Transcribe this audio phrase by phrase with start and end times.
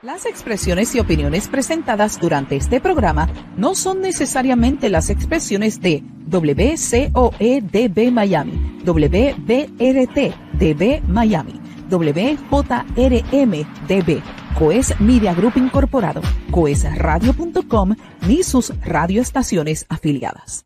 [0.00, 8.12] Las expresiones y opiniones presentadas durante este programa no son necesariamente las expresiones de WCOEDB
[8.12, 13.52] Miami, WBRT DB Miami, WJRM
[13.88, 14.22] DB,
[14.56, 16.22] Coes Media Group Incorporado,
[16.52, 17.96] coesradio.com
[18.28, 20.64] ni sus radioestaciones afiliadas.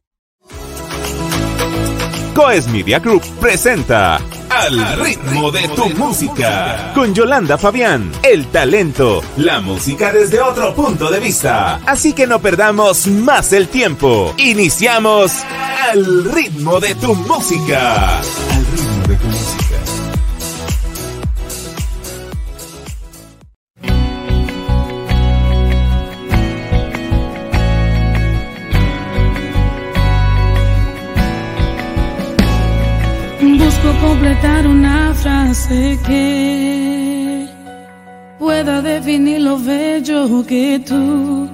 [2.34, 4.18] Coes Media Group presenta
[4.54, 11.10] Al ritmo de tu música con Yolanda Fabián, el talento, la música desde otro punto
[11.10, 11.80] de vista.
[11.86, 14.34] Así que no perdamos más el tiempo.
[14.36, 15.32] Iniciamos
[15.90, 18.18] Al ritmo de tu música.
[18.18, 19.61] Al ritmo de tu música.
[35.72, 37.48] Frase que
[38.38, 41.48] pueda definir lo bello que tú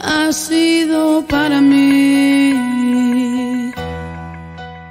[0.00, 2.54] has sido para mí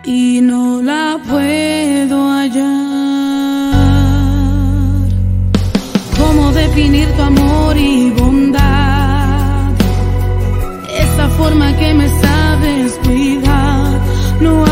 [0.03, 3.75] y no la puedo hallar.
[6.17, 9.71] ¿Cómo definir tu amor y bondad?
[11.03, 13.99] Esa forma que me sabes cuidar,
[14.39, 14.70] no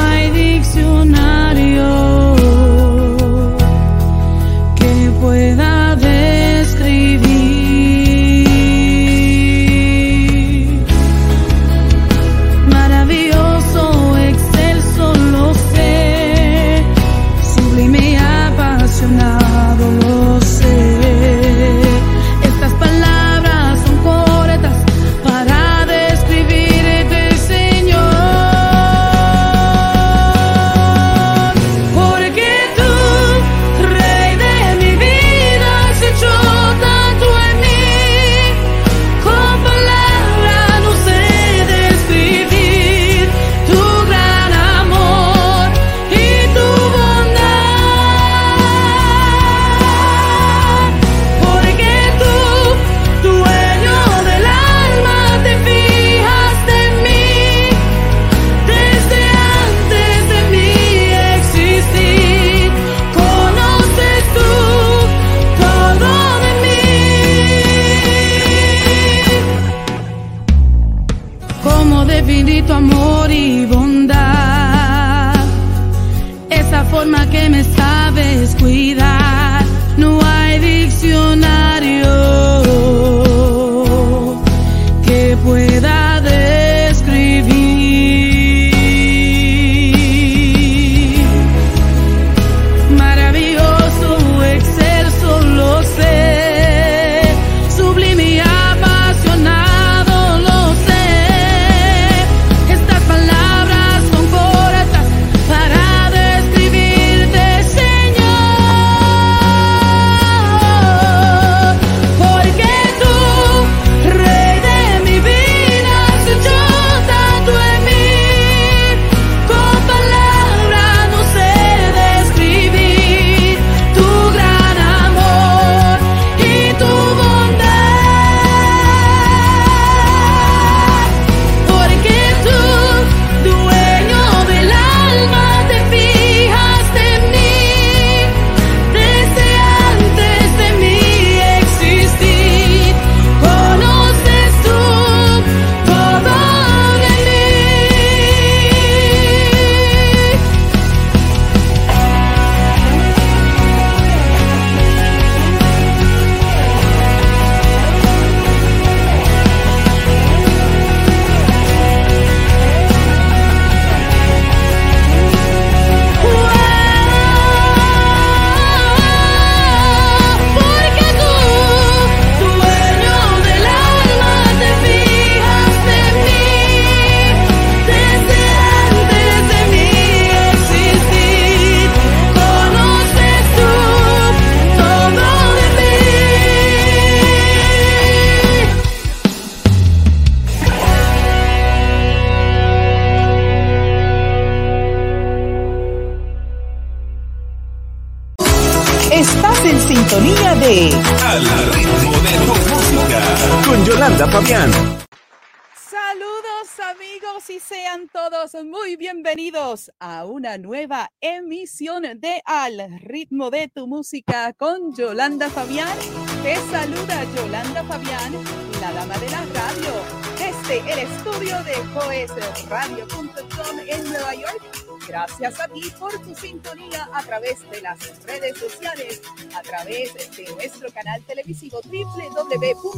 [211.70, 215.96] emisión de Al ritmo de tu música con Yolanda Fabián.
[216.42, 218.34] Te saluda Yolanda Fabián,
[218.82, 219.94] la dama de la radio,
[220.40, 224.64] desde el estudio de joesradio.com en Nueva York
[225.08, 229.22] Gracias a ti por tu sintonía a través de las redes sociales,
[229.56, 232.96] a través de nuestro canal televisivo www.coes.tv.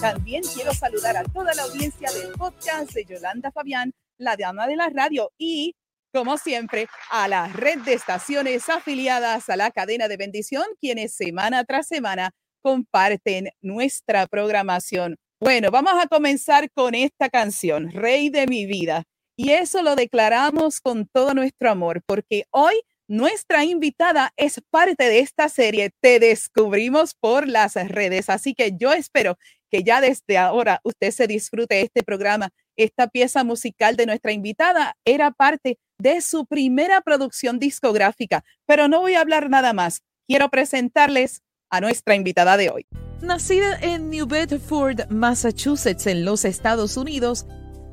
[0.00, 4.74] También quiero saludar a toda la audiencia del podcast de Yolanda Fabián, la dama de
[4.76, 5.76] la radio y
[6.14, 11.64] como siempre, a la red de estaciones afiliadas a la cadena de bendición, quienes semana
[11.64, 12.30] tras semana
[12.62, 15.16] comparten nuestra programación.
[15.40, 19.02] Bueno, vamos a comenzar con esta canción, Rey de mi vida.
[19.36, 25.18] Y eso lo declaramos con todo nuestro amor, porque hoy nuestra invitada es parte de
[25.18, 25.90] esta serie.
[26.00, 28.30] Te descubrimos por las redes.
[28.30, 29.36] Así que yo espero
[29.68, 32.50] que ya desde ahora usted se disfrute este programa.
[32.76, 39.00] Esta pieza musical de nuestra invitada era parte de su primera producción discográfica, pero no
[39.00, 40.02] voy a hablar nada más.
[40.26, 42.86] Quiero presentarles a nuestra invitada de hoy.
[43.20, 47.46] Nacida en New Bedford, Massachusetts, en los Estados Unidos,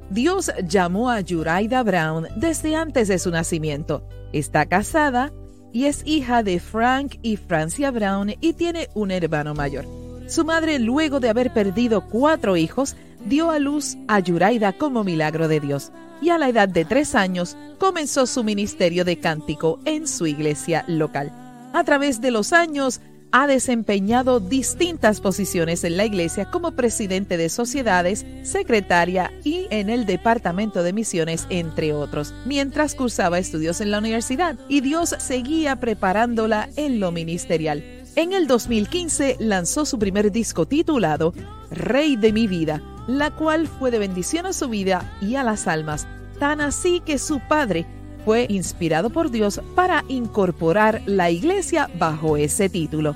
[0.09, 4.07] Dios llamó a Yuraida Brown desde antes de su nacimiento.
[4.33, 5.31] Está casada
[5.71, 9.85] y es hija de Frank y Francia Brown y tiene un hermano mayor.
[10.27, 12.95] Su madre, luego de haber perdido cuatro hijos,
[13.25, 17.15] dio a luz a Yuraida como milagro de Dios y a la edad de tres
[17.15, 21.31] años comenzó su ministerio de cántico en su iglesia local.
[21.73, 23.01] A través de los años,
[23.31, 30.05] ha desempeñado distintas posiciones en la iglesia como presidente de sociedades, secretaria y en el
[30.05, 36.69] departamento de misiones, entre otros, mientras cursaba estudios en la universidad y Dios seguía preparándola
[36.75, 37.83] en lo ministerial.
[38.17, 41.33] En el 2015 lanzó su primer disco titulado
[41.69, 42.81] Rey de mi vida,
[43.17, 46.07] la cual fue de bendición a su vida y a las almas,
[46.39, 47.85] tan así que su padre
[48.25, 53.15] fue inspirado por Dios para incorporar la iglesia bajo ese título.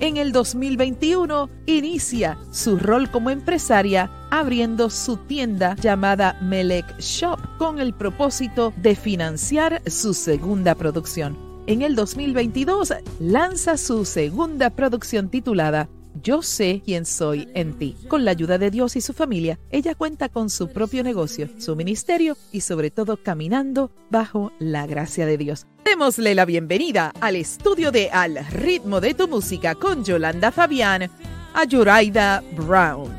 [0.00, 7.78] En el 2021 inicia su rol como empresaria abriendo su tienda llamada Melek Shop con
[7.78, 11.38] el propósito de financiar su segunda producción.
[11.66, 15.88] En el 2022 lanza su segunda producción titulada
[16.22, 17.96] yo sé quién soy en ti.
[18.08, 21.76] Con la ayuda de Dios y su familia, ella cuenta con su propio negocio, su
[21.76, 25.66] ministerio y sobre todo caminando bajo la gracia de Dios.
[25.84, 31.10] Démosle la bienvenida al estudio de Al ritmo de tu música con Yolanda Fabián
[31.54, 33.12] a Yuraida Brown.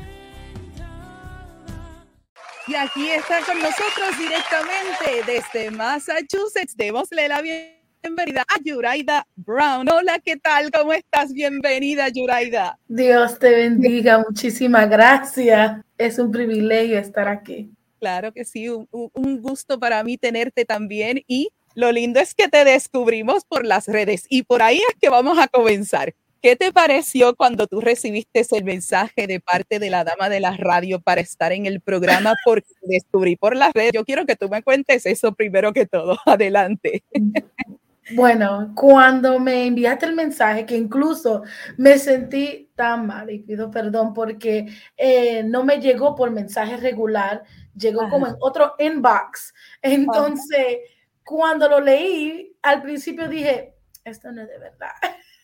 [2.68, 6.75] Y aquí está con nosotros directamente desde Massachusetts.
[6.75, 7.75] Démosle la bienvenida
[8.06, 9.90] bienvenida a Yuraida Brown.
[9.90, 10.69] Hola, ¿qué tal?
[10.69, 11.34] ¿Cómo estás?
[11.34, 12.78] Bienvenida, Yuraida.
[12.88, 15.81] Dios te bendiga, muchísimas gracias.
[15.98, 17.72] Es un privilegio estar aquí.
[18.00, 22.48] Claro que sí, un, un gusto para mí tenerte también y lo lindo es que
[22.48, 26.13] te descubrimos por las redes y por ahí es que vamos a comenzar.
[26.44, 30.56] ¿Qué te pareció cuando tú recibiste el mensaje de parte de la dama de la
[30.56, 32.36] radio para estar en el programa?
[32.46, 33.94] Porque descubrí por las redes.
[33.96, 36.19] Yo quiero que tú me cuentes eso primero que todo.
[36.28, 37.04] Adelante.
[38.13, 41.44] Bueno, cuando me enviaste el mensaje, que incluso
[41.78, 47.44] me sentí tan mal y pido perdón porque eh, no me llegó por mensaje regular,
[47.75, 49.54] llegó como en otro inbox.
[49.81, 50.80] Entonces,
[51.24, 53.74] cuando lo leí, al principio dije,
[54.04, 54.94] esto no es de verdad.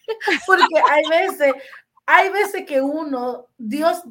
[0.45, 1.53] porque hay veces,
[2.13, 4.03] hay veces que uno, Dios,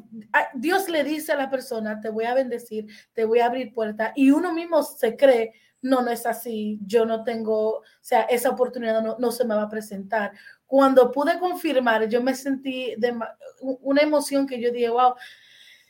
[0.54, 4.12] Dios le dice a la persona, te voy a bendecir, te voy a abrir puertas,
[4.16, 8.50] y uno mismo se cree no, no es así, yo no tengo, o sea, esa
[8.50, 10.32] oportunidad no, se me va a presentar.
[10.66, 13.14] Cuando pude confirmar, yo me sentí de
[13.60, 15.14] una emoción que yo dije, wow,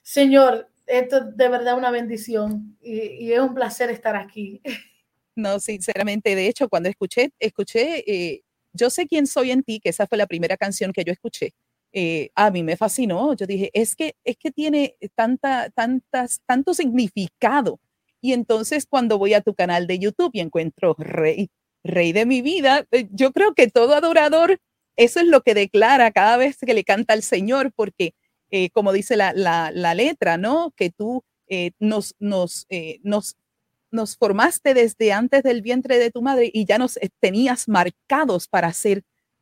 [0.02, 4.61] Señor, esto es de verdad una bendición y, es un placer estar aquí.
[5.34, 8.42] No, sinceramente, de hecho, cuando escuché, escuché, eh,
[8.73, 11.54] yo sé quién soy en ti, que esa fue la primera canción que yo escuché.
[11.92, 13.35] Eh, a mí me fascinó.
[13.35, 17.80] Yo dije, es que, es que tiene tanta, tantas, tanto significado
[18.20, 21.50] y entonces cuando voy a tu canal de YouTube y encuentro Rey,
[21.82, 24.59] Rey de mi vida, eh, yo creo que todo adorador,
[24.97, 28.14] eso es lo que declara cada vez que le canta al Señor, porque
[28.50, 30.73] eh, como dice la, la, letra, ¿no?
[30.76, 32.66] Que tú eh, nos, nos,
[33.02, 33.37] nos,
[33.90, 38.73] nos formaste desde antes del vientre de tu madre y ya nos tenías marcados para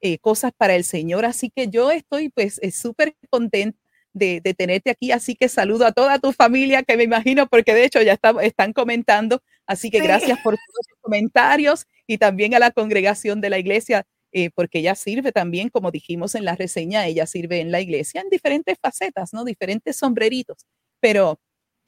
[0.02, 1.24] hacer cosas para el Señor.
[1.24, 3.78] Así que yo estoy pues súper contenta
[4.12, 5.12] de, tenerte aquí.
[5.12, 8.72] Así que saludo a toda tu familia, que me imagino, porque de hecho ya están
[8.72, 9.42] comentando.
[9.66, 14.06] Así que gracias por todos los comentarios y también a la congregación de la iglesia,
[14.32, 18.20] eh, porque ella sirve también, como dijimos en la reseña, ella sirve en la iglesia
[18.20, 19.44] en diferentes facetas, ¿no?
[19.44, 20.66] Diferentes sombreritos.
[21.00, 21.38] Pero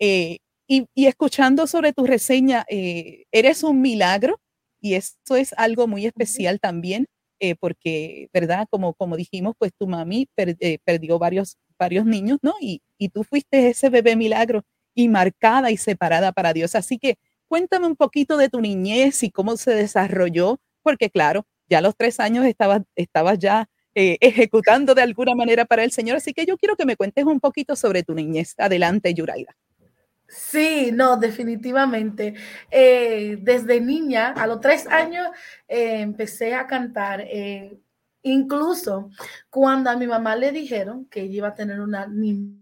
[0.01, 0.39] Eh,
[0.69, 4.41] y, escuchando sobre tu reseña, eh, eres un milagro
[4.81, 7.07] y eso es algo muy especial también,
[7.41, 8.67] eh, porque, ¿verdad?
[8.71, 10.29] Como, como dijimos, pues tu mami
[10.85, 12.55] perdió varios, varios niños, ¿no?
[12.61, 14.63] Y, y tú fuiste ese bebé milagro
[14.95, 16.75] y marcada y separada para Dios.
[16.75, 17.17] Así que
[17.49, 21.97] cuéntame un poquito de tu niñez y cómo se desarrolló, porque claro, ya a los
[21.97, 26.17] tres años estabas, estabas ya eh, ejecutando de alguna manera para el Señor.
[26.17, 28.55] Así que yo quiero que me cuentes un poquito sobre tu niñez.
[28.59, 29.57] Adelante, Yuraida.
[30.31, 32.35] Sí, no, definitivamente.
[32.71, 35.29] Eh, desde niña, a los tres años,
[35.67, 37.27] eh, empecé a cantar.
[38.23, 39.11] incluso
[39.49, 42.61] cuando a mi mamá le dijeron que ella iba a tener una niña,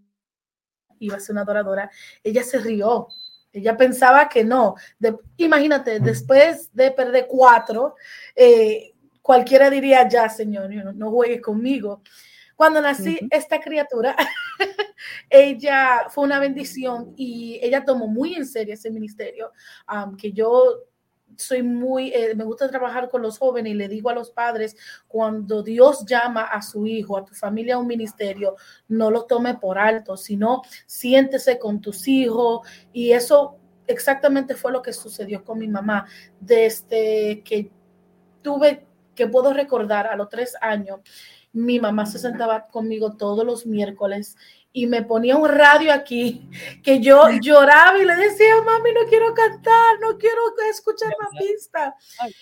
[1.01, 1.91] iba a ser una adoradora,
[2.25, 3.09] ella se rió.
[3.53, 4.77] Ella pensaba que no.
[5.37, 7.97] imagínate, después de perder cuatro,
[9.21, 12.03] cualquiera diría, ya, Señor, no, juegues conmigo.
[12.59, 14.17] Cuando nací, esta criatura,
[15.31, 19.53] ella fue una bendición y ella tomó muy en serio ese ministerio,
[20.19, 20.75] que yo
[21.37, 24.77] soy muy, eh, me gusta trabajar con los jóvenes y le digo a los padres,
[25.07, 28.57] cuando Dios llama a su hijo, a tu familia a un ministerio,
[28.89, 34.83] no lo tome por alto, sino siéntese con tus hijos y eso exactamente fue lo
[34.83, 36.09] que sucedió con mi mamá.
[36.41, 37.71] Desde que
[38.43, 38.85] tuve
[39.15, 41.01] que puedo recordar a los tres años,
[41.59, 44.37] mi mamá se sentaba conmigo todos los miércoles
[44.73, 46.49] y me ponía un radio aquí
[46.83, 51.97] que yo lloraba y le decía, mami, no quiero cantar, no quiero escuchar la pista.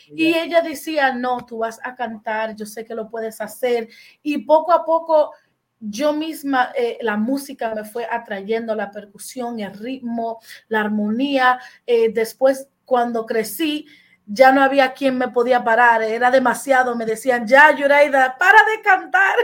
[0.09, 3.89] Y ella decía, no, tú vas a cantar, yo sé que lo puedes hacer.
[4.23, 5.33] Y poco a poco
[5.79, 11.59] yo misma, eh, la música me fue atrayendo, la percusión, el ritmo, la armonía.
[11.87, 13.87] Eh, después, cuando crecí,
[14.27, 18.83] ya no había quien me podía parar, era demasiado, me decían, ya, Yuraida, para de
[18.83, 19.37] cantar,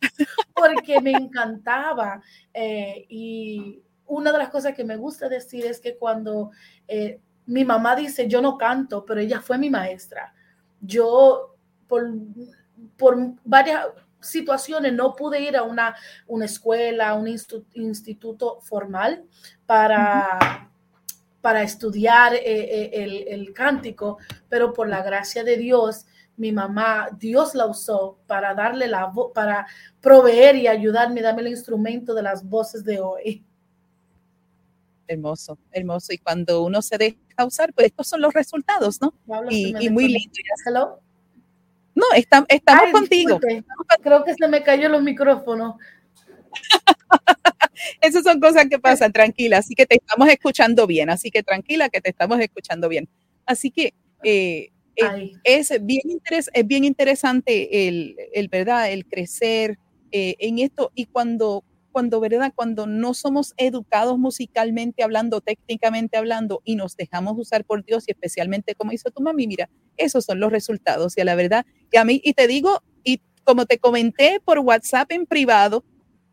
[0.54, 2.22] porque me encantaba.
[2.52, 6.50] Eh, y una de las cosas que me gusta decir es que cuando
[6.88, 10.34] eh, mi mamá dice, yo no canto, pero ella fue mi maestra,
[10.80, 11.54] yo
[11.86, 12.10] por,
[12.96, 13.86] por varias
[14.20, 15.94] situaciones no pude ir a una,
[16.26, 19.24] una escuela, a un instituto formal
[19.66, 20.70] para
[21.44, 24.16] para estudiar eh, eh, el, cántico,
[24.48, 26.06] pero por la gracia de Dios,
[26.38, 29.66] mi mamá, Dios la usó para darle la voz, para
[30.00, 33.44] proveer y ayudarme, darme el instrumento de las voces de hoy.
[35.06, 36.14] Hermoso, hermoso.
[36.14, 39.12] Y cuando uno se deja usar, pues estos son los resultados, ¿no?
[39.50, 40.98] Y, muy lindo.
[41.94, 43.38] No, estamos contigo.
[44.00, 45.74] Creo que se me cayó los micrófonos.
[48.04, 49.58] Esas son cosas que pasan, tranquila.
[49.58, 51.10] Así que te estamos escuchando bien.
[51.10, 53.08] Así que tranquila que te estamos escuchando bien.
[53.46, 58.92] Así que eh, eh, es, bien es bien interesante el, el, ¿verdad?
[58.92, 59.78] el crecer
[60.12, 60.92] eh, en esto.
[60.94, 62.52] Y cuando, cuando, ¿verdad?
[62.54, 68.12] cuando no somos educados musicalmente hablando, técnicamente hablando, y nos dejamos usar por Dios, y
[68.12, 71.16] especialmente como hizo tu mami, mira, esos son los resultados.
[71.16, 74.58] Y a la verdad, y a mí, y te digo, y como te comenté por
[74.60, 75.84] WhatsApp en privado,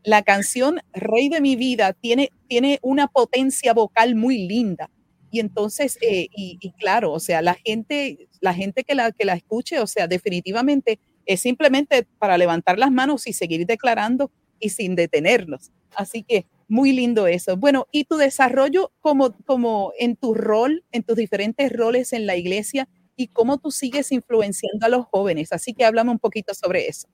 [0.04, 4.90] la canción Rey de mi vida tiene, tiene una potencia vocal muy linda.
[5.32, 9.34] Y entonces, eh, y, claro, o sea, la gente, la gente que la, que la
[9.34, 14.30] escuche, o sea, definitivamente es simplemente para levantar las manos y seguir declarando
[14.60, 15.72] y sin detenernos.
[15.96, 17.56] Así que muy lindo eso.
[17.58, 22.36] Bueno, y tu desarrollo como, como en tu rol, en tus diferentes roles en la
[22.36, 25.52] iglesia y cómo tú sigues influenciando a los jóvenes.
[25.54, 27.08] Así que háblame un poquito sobre eso.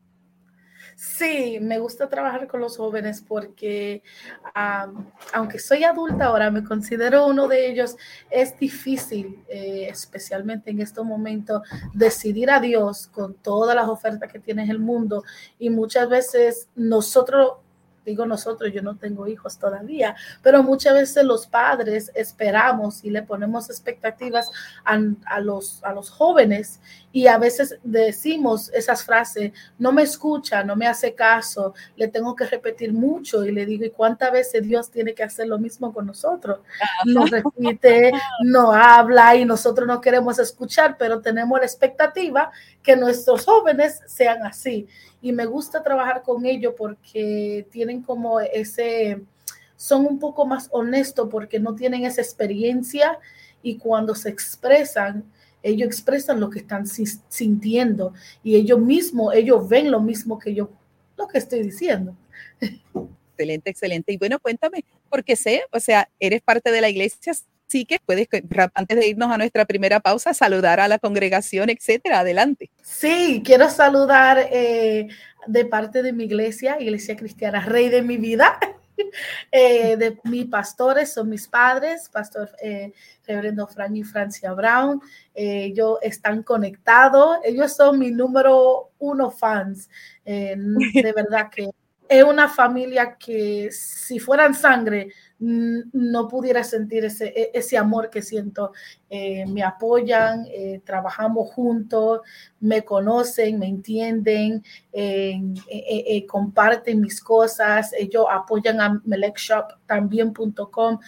[0.99, 4.01] Sí, me gusta trabajar con los jóvenes porque
[5.31, 7.95] aunque soy adulta ahora, me considero uno de ellos,
[8.31, 11.61] es difícil, eh, especialmente en estos momentos,
[11.93, 15.23] decidir a Dios con todas las ofertas que tiene el mundo
[15.59, 17.57] y muchas veces nosotros
[18.07, 23.21] digo nosotros, yo no tengo hijos todavía, pero muchas veces los padres esperamos y le
[23.21, 24.49] ponemos expectativas
[24.85, 26.79] a, los, a los jóvenes
[27.11, 32.33] y a veces decimos esas frases, no me escucha, no me hace caso, le tengo
[32.33, 35.93] que repetir mucho y le digo, ¿y cuántas veces Dios tiene que hacer lo mismo
[35.93, 36.59] con nosotros?
[37.05, 38.13] Nos repite,
[38.45, 44.43] no habla y nosotros no queremos escuchar, pero tenemos la expectativa que nuestros jóvenes sean
[44.43, 44.87] así
[45.27, 49.21] y me gusta trabajar con ellos porque tienen como ese,
[49.75, 53.19] son un poco más honestos porque no tienen esa experiencia
[53.61, 55.25] y cuando se expresan,
[55.61, 60.69] ellos expresan lo que están sintiendo y ellos mismos, ellos ven lo mismo que yo,
[61.17, 62.15] lo que estoy diciendo.
[62.61, 64.13] Excelente, excelente.
[64.13, 67.33] Y bueno, cuéntame, porque sé, o sea, eres parte de la iglesia,
[67.67, 68.27] sí que puedes,
[68.73, 72.19] antes de irnos a nuestra primera pausa, saludar a la congregación, etcétera.
[72.19, 72.69] Adelante.
[72.81, 75.07] Sí, quiero saludar eh,
[75.45, 78.57] de parte de mi iglesia, Iglesia Cristiana Rey de mi vida.
[79.51, 82.93] Eh, de mis pastores son mis padres, Pastor eh,
[83.27, 84.99] Reverendo Fran y Francia Brown.
[85.35, 87.37] ellos están conectados.
[87.43, 89.87] Ellos son mi número uno fans.
[90.25, 91.69] de verdad que
[92.09, 98.21] es una familia que si fueran sangre no pudiera sentir ese, e, ese amor que
[98.21, 98.73] siento.
[99.09, 102.21] Eh, me apoyan, eh, trabajamos juntos,
[102.59, 110.99] me conocen, me entienden, eh, comparten mis cosas, ellos apoyan a melekshop.también.com.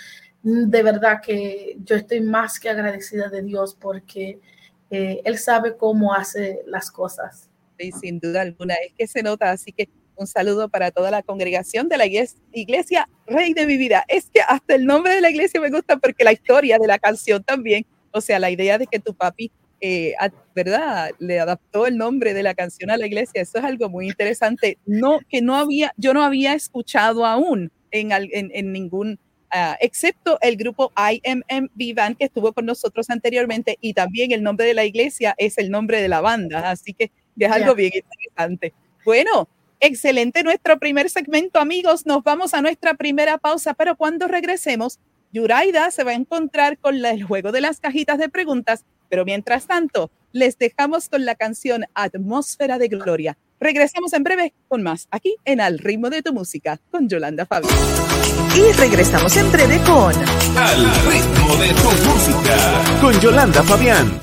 [0.41, 4.39] De verdad que yo estoy más que agradecida de Dios porque
[4.89, 7.50] Él sabe cómo hace las cosas.
[7.77, 9.89] Sí, sin duda alguna, es que se nota, así que
[10.20, 14.04] un saludo para toda la congregación de la iglesia Rey de mi vida.
[14.08, 17.00] Es que hasta el nombre de la iglesia me gusta porque la historia de la
[17.00, 20.14] canción también, o sea, la idea de que tu papi, eh,
[20.54, 21.12] ¿verdad?
[21.20, 24.78] Le adaptó el nombre de la canción a la iglesia, eso es algo muy interesante.
[24.86, 29.20] No, que no había, yo no había escuchado aún en, en, ningún,
[29.54, 34.66] uh, excepto el grupo IMM Vivan que estuvo con nosotros anteriormente y también el nombre
[34.66, 38.74] de la iglesia es el nombre de la banda, así que es algo bien interesante.
[39.06, 39.48] Bueno,
[39.81, 42.05] Excelente nuestro primer segmento, amigos.
[42.05, 45.00] Nos vamos a nuestra primera pausa, pero cuando regresemos,
[45.31, 49.67] Yuraida se va a encontrar con el juego de las cajitas de preguntas, pero mientras
[49.67, 53.38] tanto, les dejamos con la canción Atmósfera de Gloria.
[53.62, 57.74] Regresamos en breve con más aquí en Al ritmo de tu música con Yolanda Fabián.
[58.57, 60.13] Y regresamos en breve con
[60.57, 64.19] Al ritmo de tu música con Yolanda Fabián.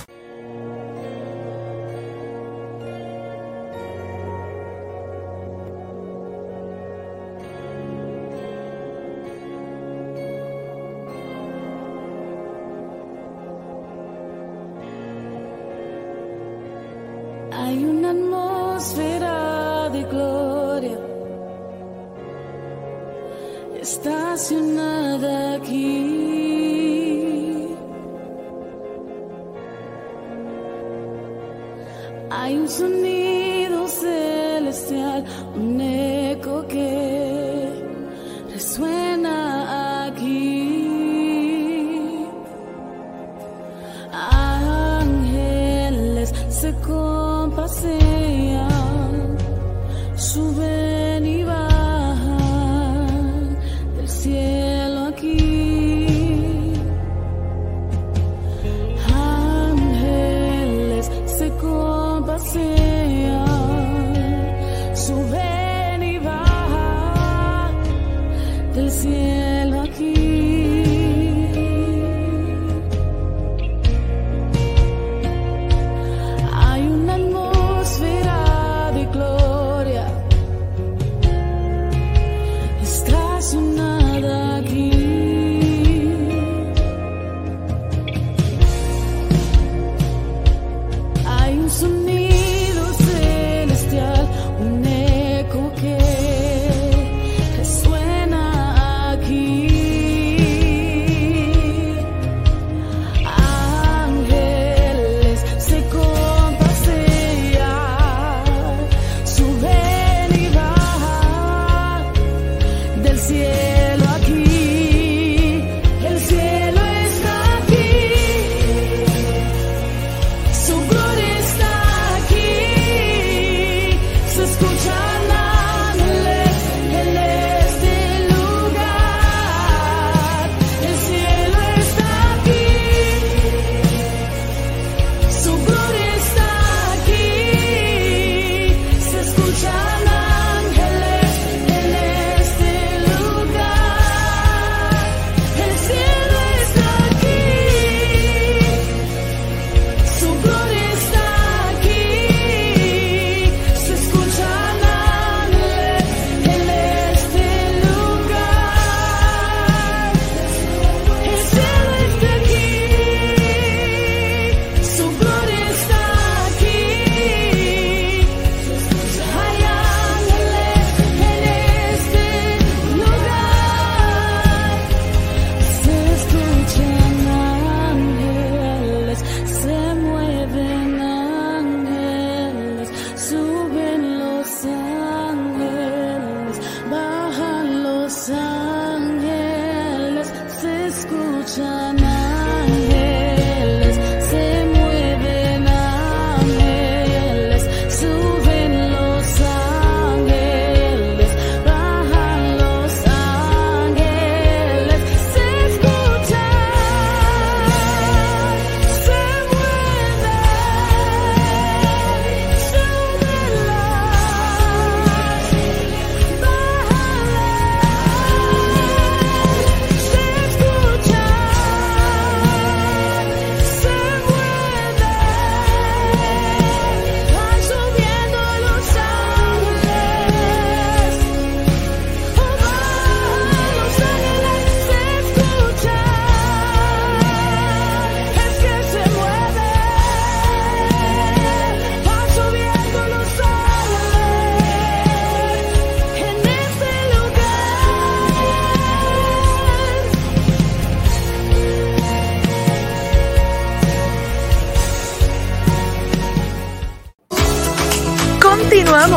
[36.67, 37.16] Aquí.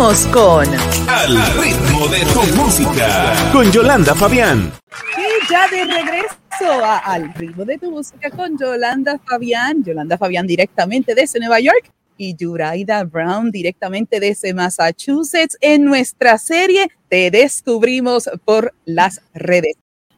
[0.10, 0.65] Con
[1.08, 4.74] Al ritmo de tu música con Yolanda Fabián.
[5.15, 9.84] Y ya de regreso a Al ritmo de tu música con Yolanda Fabián.
[9.84, 16.88] Yolanda Fabián directamente desde Nueva York y Yuraida Brown directamente desde Massachusetts en nuestra serie
[17.08, 19.76] Te descubrimos por las redes.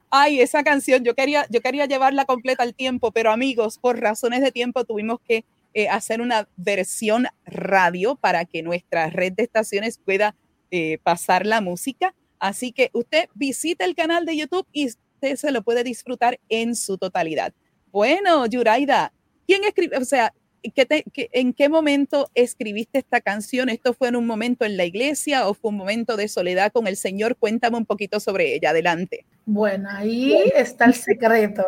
[0.10, 4.40] Ay, esa canción, yo quería, yo quería llevarla completa al tiempo, pero amigos, por razones
[4.40, 9.98] de tiempo tuvimos que eh, hacer una versión radio para que nuestra red de estaciones
[9.98, 10.36] pueda
[10.70, 12.14] eh, pasar la música.
[12.40, 16.76] Así que usted visita el canal de YouTube y usted se lo puede disfrutar en
[16.76, 17.54] su totalidad.
[17.92, 19.14] Bueno, Yuraida,
[19.46, 19.98] ¿quién escribe?
[19.98, 23.70] O sea, ¿en qué momento escribiste esta canción?
[23.70, 26.88] ¿Esto fue en un momento en la iglesia o fue un momento de soledad con
[26.88, 27.36] el Señor?
[27.36, 28.72] Cuéntame un poquito sobre ella.
[28.72, 29.26] Adelante.
[29.46, 31.64] Bueno, ahí está el secreto.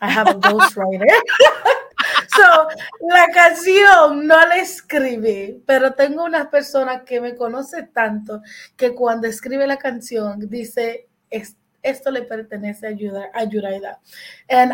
[0.00, 1.06] I have a ghostwriter.
[2.40, 2.68] So,
[3.08, 8.42] la canción no la escribí, pero tengo una persona que me conoce tanto
[8.76, 11.08] que cuando escribe la canción dice,
[11.82, 12.90] esto le pertenece a,
[13.32, 14.00] a Yuraida.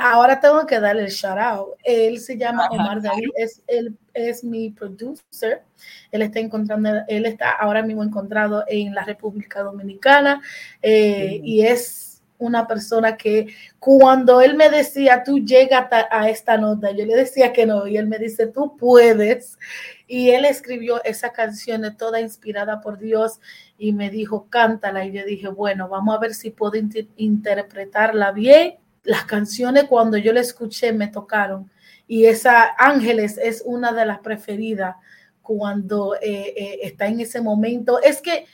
[0.01, 1.69] Ahora tengo que darle el shout out.
[1.85, 5.63] Él se llama Omar David, es, él es mi producer.
[6.11, 10.41] Él está encontrando, él está ahora mismo encontrado en la República Dominicana
[10.83, 12.06] eh, y es
[12.39, 17.53] una persona que cuando él me decía, tú llega a esta nota, yo le decía
[17.53, 19.59] que no, y él me dice, tú puedes.
[20.07, 23.41] Y él escribió esa canción toda inspirada por Dios
[23.79, 25.05] y me dijo, cántala.
[25.05, 26.75] Y yo dije, bueno, vamos a ver si puedo
[27.17, 28.77] interpretarla bien.
[29.03, 31.71] Las canciones cuando yo la escuché me tocaron.
[32.07, 34.97] Y esa Ángeles es una de las preferidas
[35.43, 38.01] cuando eh, eh, está en ese momento.
[38.01, 38.47] Es que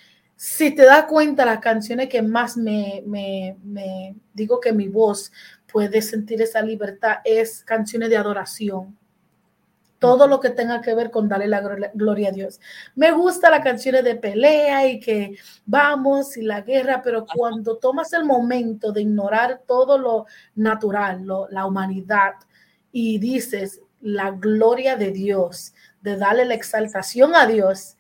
[0.45, 5.31] si te das cuenta, las canciones que más me, me, digo que mi voz
[5.71, 8.99] puede sentir esa libertad es canciones de adoración.
[10.01, 11.61] Todo lo que tenga que ver con darle la
[11.95, 12.61] gloria a Dios.
[12.97, 18.13] Me gusta las canciones de pelea y que vamos y la guerra, pero cuando tomas
[18.13, 20.27] el momento de ignorar todo lo
[20.57, 22.33] natural, la humanidad,
[22.91, 27.97] y dices la gloria de Dios, de darle la exaltación a Dios,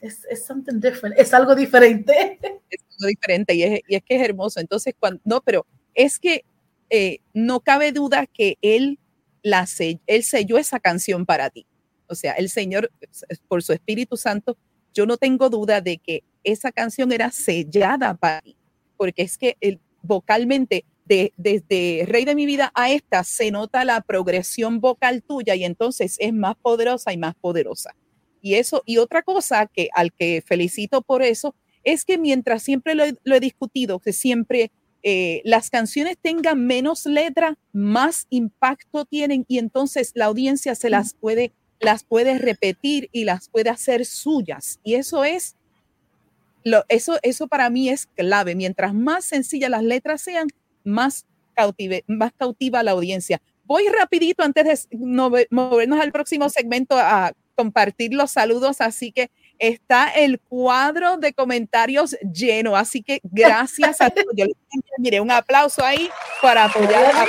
[0.00, 2.38] es, es something different, es algo diferente.
[2.68, 4.58] Es algo diferente y es, y es que es hermoso.
[4.58, 6.44] Entonces, cuando, no, pero es que
[6.90, 8.98] eh, no cabe duda que él,
[9.42, 11.64] la él selló esa canción para ti.
[12.08, 12.90] O sea, el Señor,
[13.46, 14.56] por su Espíritu Santo,
[14.94, 18.56] yo no tengo duda de que esa canción era sellada para ti,
[18.96, 23.84] porque es que el, vocalmente, de, desde Rey de mi vida a esta, se nota
[23.84, 27.94] la progresión vocal tuya y entonces es más poderosa y más poderosa.
[28.42, 31.54] Y eso, y otra cosa que al que felicito por eso,
[31.86, 34.72] es que mientras siempre lo he, discutido, que siempre
[35.02, 41.14] eh, las canciones tengan menos letra, más impacto tienen y entonces la audiencia se las
[41.14, 44.80] puede, las puede repetir y las puede hacer suyas.
[44.82, 45.54] Y eso es,
[46.64, 48.56] lo, eso, eso para mí es clave.
[48.56, 50.48] Mientras más sencillas las letras sean,
[50.82, 53.40] más, cautive, más cautiva la audiencia.
[53.64, 60.10] Voy rapidito antes de movernos al próximo segmento a compartir los saludos, así que está
[60.10, 64.28] el cuadro de comentarios lleno, así que gracias a todos.
[64.36, 64.56] Yo les
[64.98, 66.08] mire un aplauso ahí
[66.42, 67.24] para apoyar a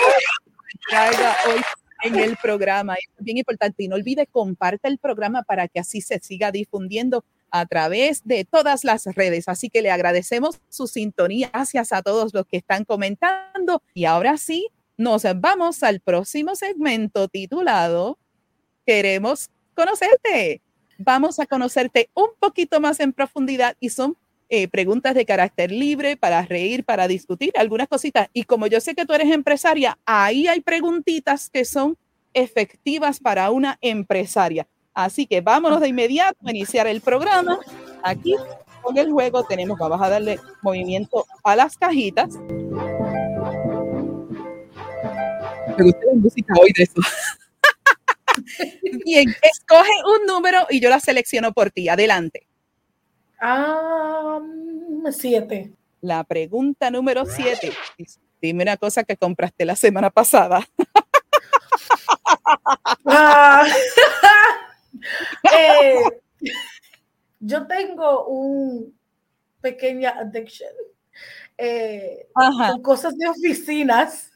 [1.50, 1.62] hoy
[2.04, 2.96] en el programa.
[2.96, 7.24] Es bien importante y no olvide comparte el programa para que así se siga difundiendo
[7.50, 9.48] a través de todas las redes.
[9.48, 11.50] Así que le agradecemos su sintonía.
[11.54, 13.82] Gracias a todos los que están comentando.
[13.94, 18.18] Y ahora sí, nos vamos al próximo segmento titulado
[18.86, 20.62] Queremos conocerte.
[20.98, 24.18] Vamos a conocerte un poquito más en profundidad y son
[24.50, 28.30] eh, preguntas de carácter libre para reír, para discutir algunas cositas.
[28.34, 31.96] Y como yo sé que tú eres empresaria, ahí hay preguntitas que son
[32.34, 34.68] efectivas para una empresaria.
[34.96, 37.60] Así que vámonos de inmediato a iniciar el programa.
[38.02, 38.34] Aquí
[38.82, 42.36] con el juego tenemos, vamos a darle movimiento a las cajitas.
[45.78, 47.02] Me gusta la música hoy de eso.
[49.06, 51.89] Bien, escoge un número y yo la selecciono por ti.
[51.89, 52.47] Adelante.
[53.39, 54.39] Ah,
[55.12, 55.73] siete.
[56.02, 57.71] La pregunta número siete.
[58.41, 60.67] Dime una cosa que compraste la semana pasada.
[63.06, 63.65] Ah.
[65.54, 66.02] Eh,
[67.39, 68.97] yo tengo un
[69.62, 70.71] pequeña addiction
[71.58, 74.32] eh, con cosas de oficinas.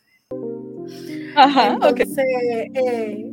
[1.35, 3.30] Ajá, Entonces, eh,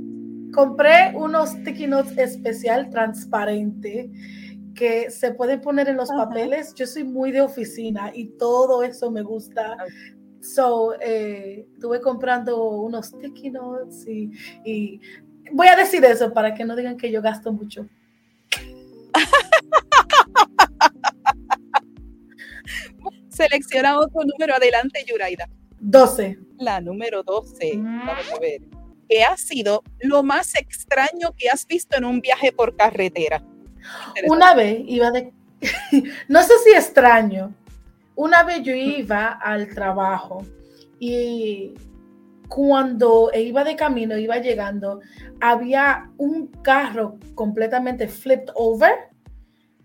[0.58, 4.10] compré unos sticky notes especial transparente
[4.74, 6.74] que se pueden poner en los papeles.
[6.74, 9.76] Yo soy muy de oficina y todo eso me gusta.
[10.40, 14.32] So, eh, estuve comprando unos sticky notes y,
[14.64, 15.00] y,
[15.52, 17.86] voy a decir eso para que no digan que yo gasto mucho.
[23.28, 24.56] Selecciona otro número.
[24.56, 25.48] Adelante, Yuraida.
[25.78, 26.36] 12.
[26.58, 27.74] La número 12.
[27.76, 28.77] Vamos a ver.
[29.08, 33.42] ¿Qué ha sido lo más extraño que has visto en un viaje por carretera?
[34.26, 35.32] Una vez iba de,
[36.28, 37.54] no sé si extraño,
[38.14, 40.44] una vez yo iba al trabajo
[40.98, 41.74] y
[42.48, 45.00] cuando iba de camino, iba llegando,
[45.40, 48.92] había un carro completamente flipped over,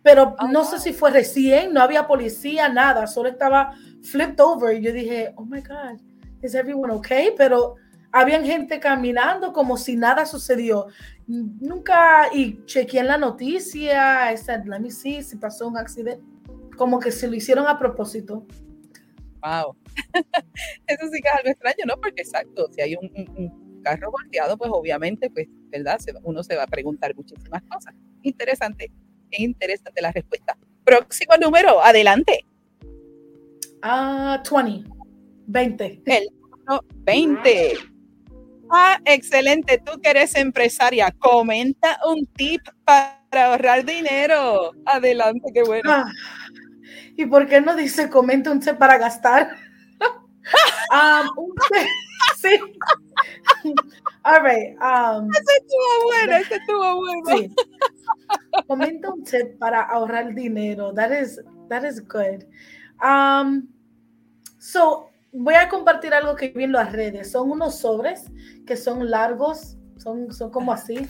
[0.02, 4.76] pero Oh, no sé si fue recién, no había policía, nada, solo estaba flipped over
[4.76, 6.00] y yo dije, oh my God,
[6.42, 7.34] is everyone okay?
[7.38, 7.76] Pero
[8.14, 10.88] habían gente caminando como si nada sucedió.
[11.28, 16.24] Nunca, y chequeé en la noticia, said, let me see si pasó un accidente,
[16.78, 18.46] como que se lo hicieron a propósito.
[19.42, 19.76] Wow.
[20.88, 21.96] Eso sí que es algo extraño, ¿no?
[22.00, 26.00] Porque exacto, si hay un, carro volteado, pues obviamente, pues, ¿verdad?
[26.24, 27.94] Uno se va a preguntar muchísimas cosas.
[28.22, 28.90] Interesante,
[29.32, 30.58] interesante la respuesta.
[30.86, 32.46] Próximo número, adelante.
[33.82, 34.90] Ah, 20,
[35.48, 36.04] 20.
[36.06, 37.93] El número 20.
[38.76, 39.78] Ah, excelente.
[39.78, 44.72] Tú que eres empresaria, comenta un tip para ahorrar dinero.
[44.86, 45.92] Adelante, qué bueno.
[45.92, 46.06] Ah,
[47.16, 49.56] ¿Y por qué no dice comenta un C para gastar?
[50.92, 51.54] Um, un
[52.38, 52.60] sí.
[54.24, 54.76] All right.
[54.82, 57.38] um, Ese estuvo bueno, ese estuvo bueno.
[57.38, 57.56] sí.
[58.68, 60.94] Comenta un C para ahorrar dinero.
[60.94, 62.46] That is, that is good.
[63.02, 63.70] Um,
[64.60, 67.32] so, voy a compartir algo que vi en las redes.
[67.32, 68.26] Son unos sobres
[68.66, 71.08] que son largos, son, son como así.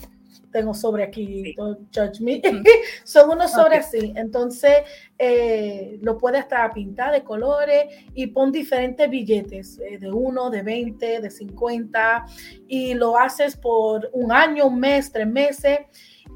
[0.50, 2.40] Tengo sobre aquí, don't judge me.
[3.04, 3.94] Son unos sobres Ok.
[3.94, 4.12] así.
[4.16, 4.72] Entonces,
[5.18, 10.62] eh, lo puedes hasta pintar de colores y pon diferentes billetes, eh, de 1, de
[10.62, 12.24] 20, de 50,
[12.68, 15.80] y lo haces por un año, un mes, tres meses,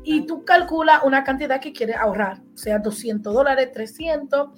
[0.03, 4.51] y tú calculas una cantidad que quieres ahorrar, sea 200 dólares, 300,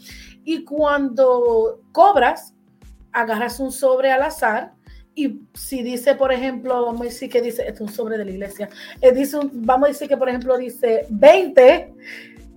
[0.42, 2.54] y cuando cobras,
[3.12, 4.72] agarras un sobre al azar.
[5.14, 8.30] Y si dice, por ejemplo, vamos a decir que dice, es un sobre de la
[8.30, 8.68] iglesia,
[9.00, 11.92] eh, dice un- vamos a decir que, por ejemplo, dice 20,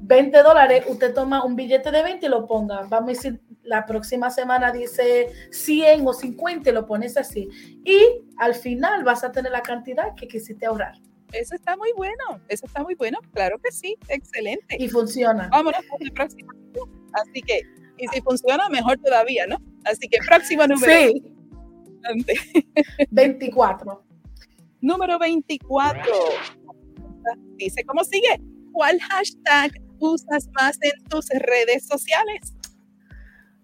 [0.01, 2.81] 20 dólares, usted toma un billete de 20 y lo ponga.
[2.83, 7.49] Vamos a decir, la próxima semana dice 100 o 50 y lo pones así.
[7.83, 7.99] Y
[8.37, 10.93] al final vas a tener la cantidad que quisiste ahorrar.
[11.31, 13.17] Eso está muy bueno, eso está muy bueno.
[13.33, 14.75] Claro que sí, excelente.
[14.77, 15.49] Y funciona.
[15.51, 16.51] Vámonos con el próximo.
[17.13, 17.61] Así que,
[17.97, 19.57] y si funciona, mejor todavía, ¿no?
[19.85, 20.91] Así que próximo número.
[20.91, 21.23] Sí,
[22.03, 22.33] adelante.
[23.11, 24.03] 24.
[24.81, 26.01] Número 24.
[27.55, 28.41] Dice, ¿cómo sigue?
[28.71, 32.53] ¿Cuál hashtag usas más en tus redes sociales?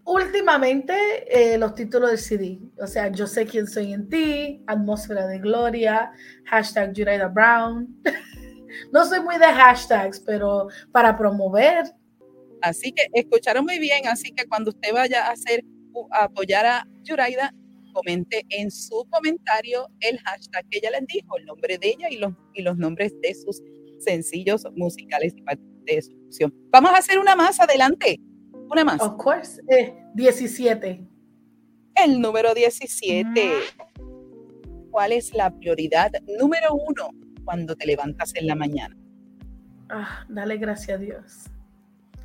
[0.06, 0.94] Últimamente,
[1.28, 2.60] eh, los títulos del CD.
[2.82, 6.12] O sea, yo sé quién soy en ti, atmósfera de gloria,
[6.46, 8.02] hashtag Juraida Brown.
[8.92, 11.94] no soy muy de hashtags, pero para promover,
[12.62, 15.64] Así que escucharon muy bien, así que cuando usted vaya a hacer
[16.12, 17.54] a apoyar a Yuraida,
[17.94, 22.18] comente en su comentario el hashtag que ella les dijo, el nombre de ella y
[22.18, 23.62] los, y los nombres de sus
[24.00, 26.54] sencillos musicales y parte de su canción.
[26.72, 28.20] Vamos a hacer una más adelante,
[28.70, 29.02] una más.
[29.02, 31.02] of course, eh, 17.
[31.96, 33.52] El número 17.
[34.92, 37.10] ¿Cuál es la prioridad número uno
[37.44, 38.96] cuando te levantas en la mañana?
[39.90, 41.46] Ah, dale gracias a Dios.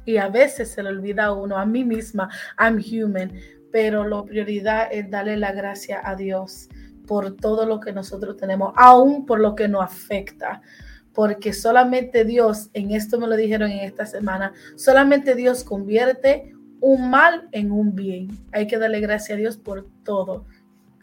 [0.05, 3.33] Y a veces se le olvida a uno, a mí misma, I'm human,
[3.73, 6.69] pero la prioridad es darle la gracia a Dios
[7.07, 10.63] por todo lo que nosotros tenemos, aún por lo que nos afecta.
[11.13, 17.09] Porque solamente Dios, en esto me lo dijeron en esta semana, solamente Dios convierte un
[17.09, 18.29] mal en un bien.
[18.53, 20.45] Hay que darle gracias a Dios por todo.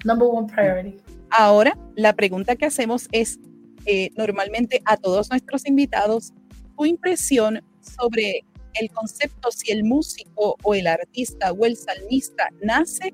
[0.03, 0.97] Number one priority.
[1.29, 3.39] Ahora, la pregunta que hacemos es,
[3.85, 6.33] eh, normalmente a todos nuestros invitados,
[6.77, 8.45] tu impresión sobre
[8.79, 13.13] el concepto si el músico o el artista o el salmista nace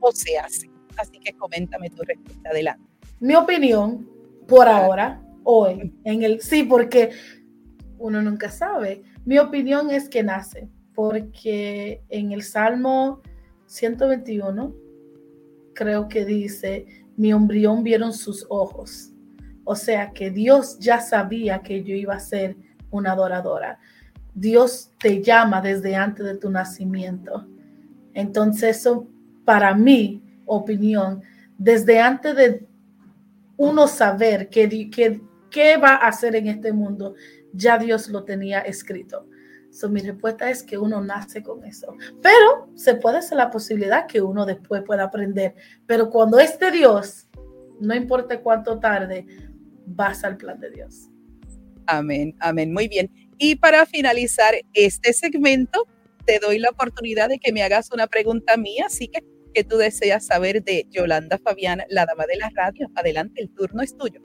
[0.00, 0.70] o se hace.
[0.96, 2.84] Así que coméntame tu respuesta adelante.
[3.20, 4.08] Mi opinión,
[4.46, 7.10] por ahora, hoy, en el sí, porque
[7.98, 9.02] uno nunca sabe.
[9.24, 13.22] Mi opinión es que nace, porque en el Salmo
[13.66, 14.74] 121,
[15.74, 19.12] creo que dice, mi embrión vieron sus ojos.
[19.64, 22.56] O sea que Dios ya sabía que yo iba a ser
[22.90, 23.78] una adoradora.
[24.34, 27.46] Dios te llama desde antes de tu nacimiento.
[28.14, 29.06] Entonces, eso
[29.44, 31.22] para mi opinión,
[31.58, 32.66] desde antes de
[33.56, 35.20] uno saber qué,
[35.82, 37.14] va a hacer en este mundo,
[37.52, 39.28] ya Dios lo tenía escrito.
[39.70, 41.96] So, mi respuesta es que uno nace con eso.
[42.20, 45.54] Pero se puede hacer la posibilidad que uno después pueda aprender.
[45.86, 47.28] Pero cuando es de Dios,
[47.80, 49.26] no importa cuánto tarde,
[49.86, 51.08] vas al plan de Dios.
[51.86, 52.72] Amén, amén.
[52.72, 53.10] Muy bien.
[53.44, 55.88] Y para finalizar este segmento,
[56.24, 59.78] te doy la oportunidad de que me hagas una pregunta mía, así que que tú
[59.78, 62.88] deseas saber de Yolanda Fabián, la dama de la radio.
[62.94, 64.20] Adelante, el turno es tuyo.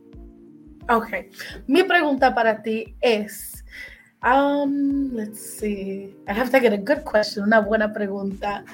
[0.87, 1.07] Ok,
[1.65, 3.65] mi pregunta para ti es,
[4.23, 8.63] um, let's see, I have to get a good question, una buena pregunta.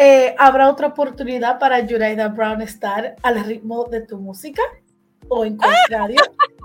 [0.00, 4.62] Eh, ¿Habrá otra oportunidad para Yuraida Brown estar al ritmo de tu música
[5.28, 6.20] o en contrario?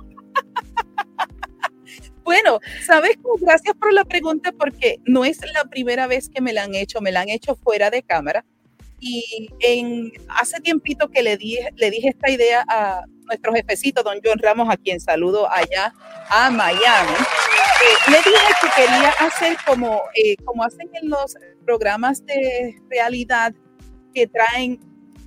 [2.24, 6.64] Bueno, sabes, gracias por la pregunta porque no es la primera vez que me la
[6.64, 8.46] han hecho, me la han hecho fuera de cámara.
[9.00, 14.20] Y en, hace tiempito que le dije, le dije esta idea a nuestro jefecito, don
[14.24, 15.94] John Ramos, a quien saludo allá
[16.30, 17.12] a Miami.
[17.12, 23.54] Eh, le dije que quería hacer como, eh, como hacen en los programas de realidad
[24.14, 24.80] que traen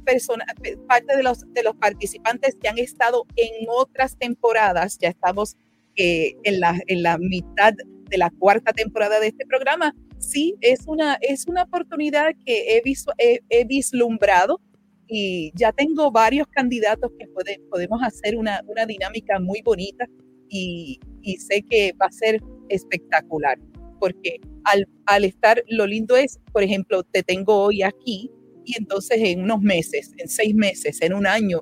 [0.07, 0.47] personas,
[0.89, 5.57] parte de los, de los participantes que han estado en otras temporadas, ya estamos
[5.97, 7.73] en, la, en la mitad
[8.09, 12.83] de la cuarta temporada de este programa, sí, es una, es una oportunidad que he,
[12.83, 14.61] visto, he, vislumbrado
[15.09, 20.07] y ya tengo varios candidatos que puede, podemos hacer una, una dinámica muy bonita
[20.49, 23.59] y, y, sé que va a ser espectacular,
[23.99, 28.31] porque al, al estar, lo lindo es, por ejemplo, te tengo hoy aquí
[28.65, 31.61] y entonces en unos meses, en seis meses, en un año,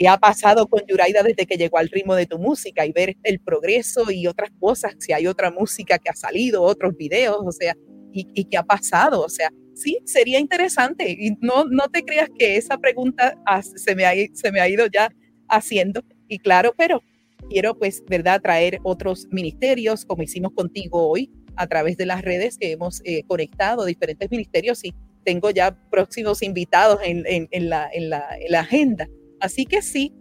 [0.00, 3.18] qué ha pasado con Yuraida desde que llegó al ritmo de tu música y ver
[3.22, 7.52] el progreso y otras cosas, si hay otra música que ha salido, otros videos, o
[7.52, 7.76] sea,
[8.10, 11.10] y, qué ha pasado, o sea, sí, sería interesante.
[11.10, 13.36] Y no, no te creas que esa pregunta
[13.76, 15.12] se, me ha, ido ya
[15.48, 17.02] haciendo, y claro, pero
[17.50, 22.56] quiero pues, ¿verdad?, traer otros ministerios, como hicimos contigo hoy, a través de las redes
[22.56, 29.06] que hemos eh, conectado diferentes ministerios y tengo ya próximos invitados en la agenda
[29.40, 30.12] Así que sí,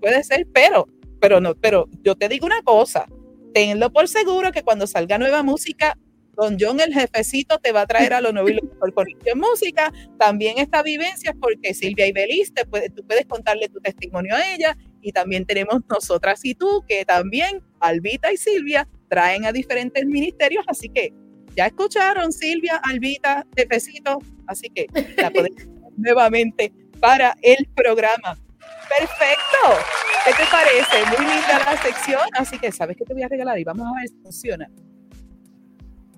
[0.00, 0.86] puede ser, pero,
[1.20, 3.06] pero no, pero yo te digo una cosa,
[3.52, 5.96] tenlo por seguro que cuando salga nueva música,
[6.34, 8.94] Don John, el jefecito, te va a traer a lo nuevo y lo mejor
[9.36, 9.92] música.
[10.18, 14.76] También esta vivencia, porque Silvia y Belis, tú puedes contarle tu testimonio a ella.
[15.02, 20.64] Y también tenemos nosotras y tú, que también Albita y Silvia traen a diferentes ministerios.
[20.68, 21.12] Así que
[21.54, 24.18] ya escucharon, Silvia, Albita, jefecito.
[24.46, 24.86] Así que
[25.18, 25.62] la podemos
[25.96, 28.38] nuevamente para el programa.
[28.98, 29.84] Perfecto.
[30.24, 31.10] ¿Qué te parece?
[31.10, 34.00] Muy linda la sección, así que sabes que te voy a regalar y vamos a
[34.00, 34.70] ver si funciona.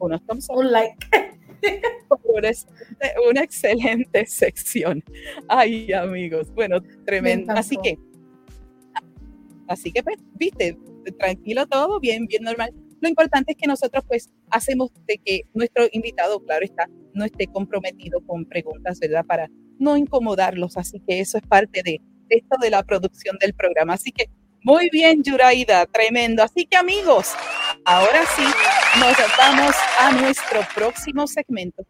[0.01, 0.97] Unos thumbs Un like.
[3.29, 5.03] Una excelente, sección.
[5.49, 6.53] Ay, amigos.
[6.53, 7.53] Bueno, tremendo.
[7.55, 7.99] Así que,
[9.69, 10.77] así que, pues, viste,
[11.19, 12.75] tranquilo todo, bien, bien normal.
[13.01, 17.47] Lo importante es que nosotros, pues, hacemos de que nuestro invitado, claro está, no esté
[17.47, 19.25] comprometido con preguntas, ¿verdad?
[19.25, 20.77] Para no incomodarlos.
[20.77, 23.95] Así que eso es parte de esto de la producción del programa.
[23.95, 24.29] Así que
[24.63, 26.43] muy bien, Yuraida, tremendo.
[26.43, 27.33] Así que amigos,
[27.85, 28.45] ahora sí,
[28.99, 31.85] nos vamos a nuestro próximo segmento.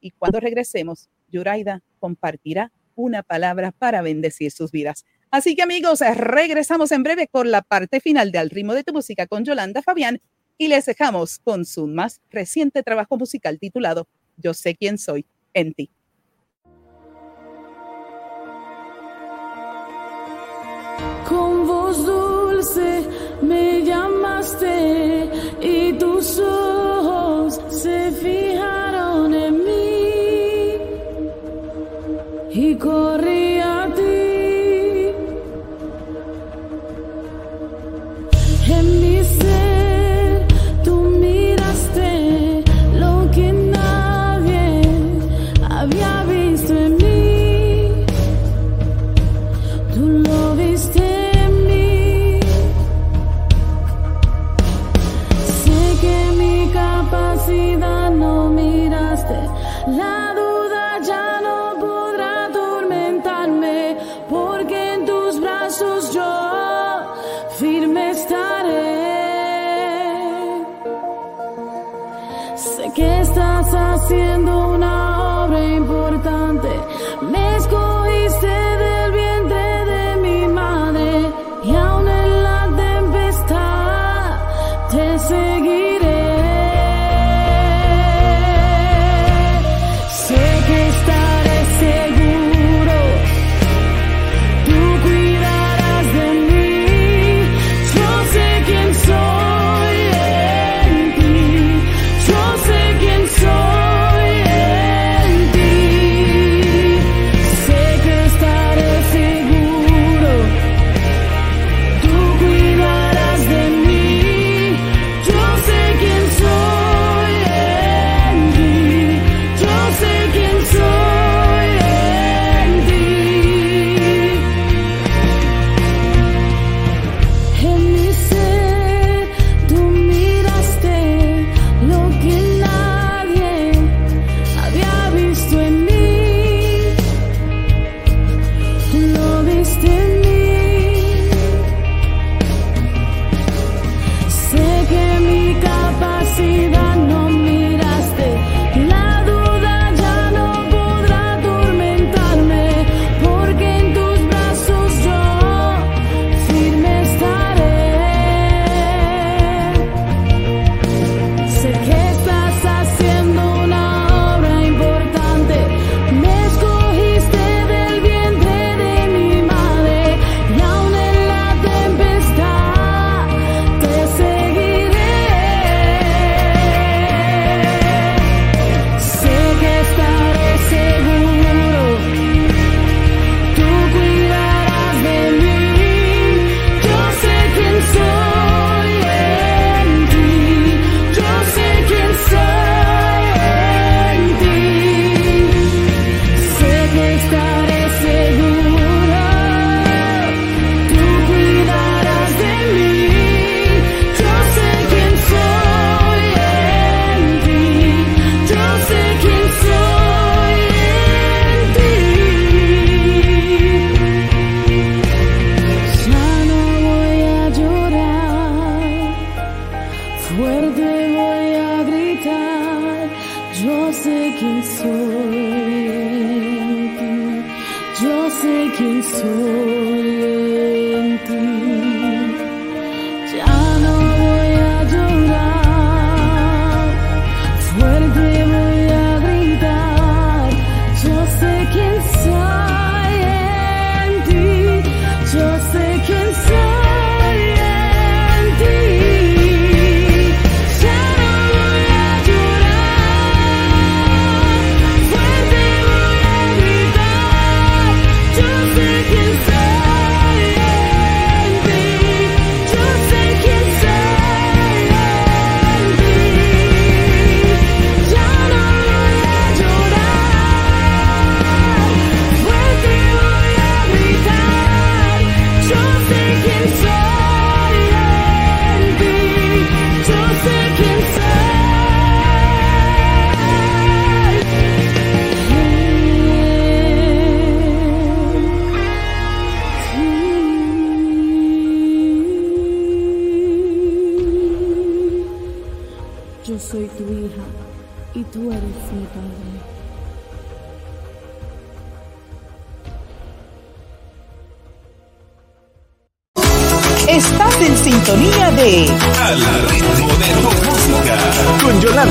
[0.00, 5.06] Y cuando regresemos, Yuraida compartirá una palabra para bendecir sus vidas.
[5.30, 8.92] Así que amigos, regresamos en breve con la parte final de Al ritmo de tu
[8.92, 10.20] música con Yolanda Fabián
[10.58, 15.72] y les dejamos con su más reciente trabajo musical titulado Yo sé quién soy en
[15.72, 15.90] ti.
[23.42, 25.30] Me llamaste
[25.60, 28.49] y tus ojos se fijaron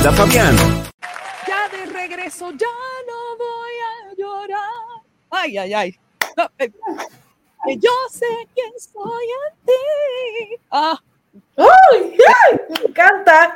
[0.10, 0.56] Yolanda Fabián.
[1.48, 2.68] Ya de regreso, ya
[3.08, 5.04] no voy a llorar.
[5.30, 5.96] Ay, ay, ay.
[6.36, 6.72] No, eh,
[7.66, 10.56] que yo sé quién soy en ti.
[10.72, 11.00] Ah,
[11.58, 12.16] ¡Uy!
[12.44, 12.60] ¡Ay!
[12.70, 13.56] Me encanta.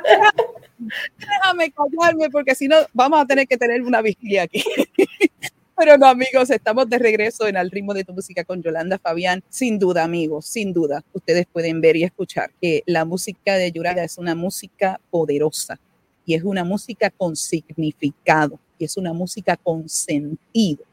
[1.18, 4.62] déjame callarme porque si no vamos a tener que tener una vigilia aquí.
[5.76, 9.42] Pero no, amigos, estamos de regreso en Al ritmo de tu música con Yolanda Fabián.
[9.48, 14.04] Sin duda, amigos, sin duda, ustedes pueden ver y escuchar que la música de Yuraya
[14.04, 15.80] es una música poderosa
[16.26, 20.84] y es una música con significado y es una música con sentido.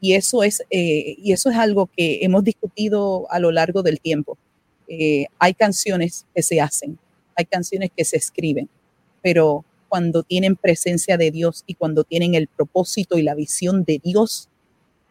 [0.00, 4.00] Y eso es, eh, y eso es algo que hemos discutido a lo largo del
[4.00, 4.38] tiempo.
[4.88, 6.98] Eh, hay canciones que se hacen,
[7.34, 8.68] hay canciones que se escriben,
[9.22, 14.00] pero cuando tienen presencia de Dios y cuando tienen el propósito y la visión de
[14.02, 14.48] Dios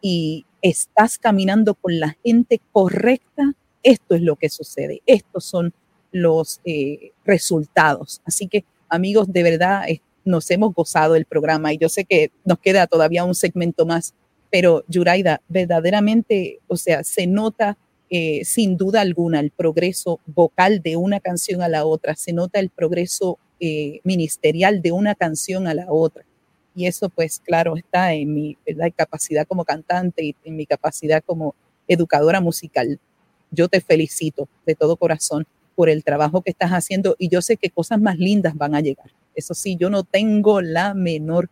[0.02, 3.54] y estás caminando con la gente correcta,
[3.84, 5.02] esto es lo que sucede.
[5.06, 5.74] Estos son
[6.12, 8.22] los eh, resultados.
[8.26, 8.66] Así que,
[8.96, 9.86] amigos, de verdad
[10.26, 14.14] nos hemos gozado el programa y yo sé que nos queda todavía un segmento más,
[14.52, 17.78] pero Yuraida, verdaderamente, o sea, se nota
[18.10, 22.60] eh, sin duda alguna el progreso vocal de una canción a la otra, se nota
[22.60, 26.26] el progreso eh, ministerial de una canción a la otra.
[26.76, 28.58] Y eso, pues, claro, está en mi
[28.98, 31.56] capacidad como cantante y en mi capacidad como
[31.88, 33.00] educadora musical.
[33.50, 37.58] Yo te felicito de todo corazón por el trabajo que estás haciendo y yo sé
[37.58, 39.12] que cosas más lindas van a llegar.
[39.36, 41.50] Eso sí, yo no tengo la menor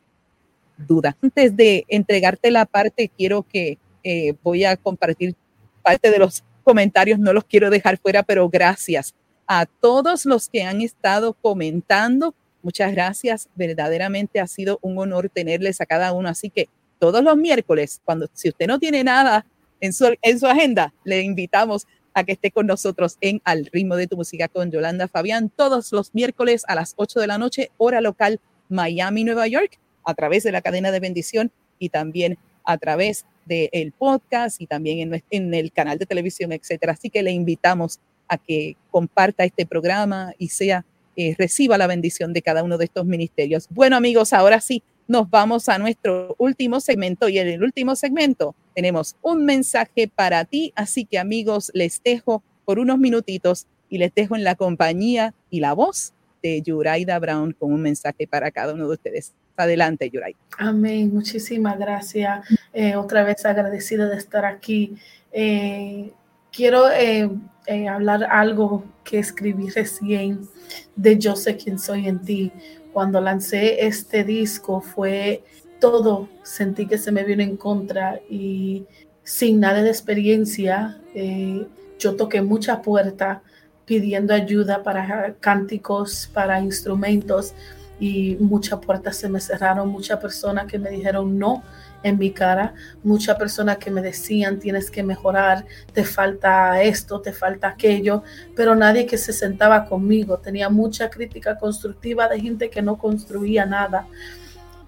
[0.77, 1.15] duda.
[1.21, 5.35] Antes de entregarte la parte, quiero que eh, voy a compartir
[5.81, 9.13] parte de los comentarios, no los quiero dejar fuera, pero gracias
[9.47, 12.33] a todos los que han estado comentando.
[12.61, 16.29] Muchas gracias, verdaderamente ha sido un honor tenerles a cada uno.
[16.29, 16.69] Así que
[16.99, 19.45] todos los miércoles, cuando si usted no tiene nada
[19.81, 23.95] en su, en su agenda, le invitamos a que esté con nosotros en Al ritmo
[23.95, 27.71] de tu música con Yolanda Fabián todos los miércoles a las 8 de la noche,
[27.77, 28.39] hora local
[28.69, 33.91] Miami, Nueva York, a través de la cadena de bendición y también a través del
[33.91, 36.93] podcast y también en, en el canal de televisión, etcétera.
[36.93, 40.85] Así que le invitamos a que comparta este programa y sea
[41.15, 43.67] eh, reciba la bendición de cada uno de estos ministerios.
[43.69, 44.81] Bueno, amigos, ahora sí
[45.13, 50.43] nos vamos a nuestro último segmento y en el último segmento tenemos un mensaje para
[50.43, 55.35] ti, así que amigos, les dejo por unos minutitos y les dejo en la compañía
[55.51, 59.33] y la voz de Yuraida Brown con un mensaje para cada uno de ustedes.
[59.55, 60.39] Adelante, Yuraida.
[60.57, 61.13] Amén.
[61.13, 62.47] Muchísimas gracias.
[62.73, 64.97] Eh, otra vez agradecida de estar aquí.
[65.31, 66.11] Eh,
[66.53, 67.29] quiero eh,
[67.65, 70.47] eh, hablar algo que escribí recién
[70.95, 72.51] de Yo sé quién soy en ti.
[72.93, 75.43] Cuando lancé este disco fue
[75.79, 78.85] todo, sentí que se me vino en contra y
[79.23, 81.65] sin nada de experiencia, eh,
[81.97, 83.41] yo toqué mucha puerta
[83.85, 87.53] pidiendo ayuda para cánticos, para instrumentos
[87.99, 91.63] y muchas puertas se me cerraron, muchas personas que me dijeron no
[92.03, 92.73] en mi cara,
[93.03, 98.23] muchas personas que me decían tienes que mejorar, te falta esto, te falta aquello,
[98.55, 103.65] pero nadie que se sentaba conmigo, tenía mucha crítica constructiva de gente que no construía
[103.65, 104.07] nada.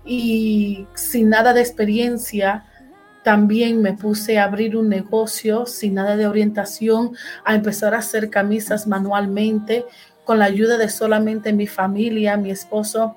[0.05, 2.65] Y sin nada de experiencia.
[3.23, 8.29] También me puse a abrir un negocio sin nada de orientación, a empezar a hacer
[8.29, 9.83] camisas manualmente
[10.25, 13.15] con la ayuda de solamente mi familia, mi esposo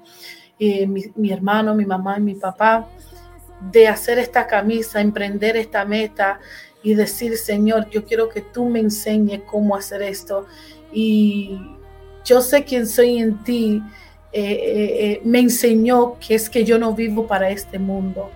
[0.59, 2.88] y mi, mi hermano, mi mamá y mi papá
[3.61, 6.40] de hacer esta camisa, emprender esta meta
[6.82, 10.46] y decir, Señor, yo quiero que tú me enseñes cómo hacer esto.
[10.92, 11.59] Y
[12.24, 13.82] yo sé quién soy en ti.
[14.32, 18.30] Eh, eh, eh, me enseñó que es que yo no vivo para este mundo.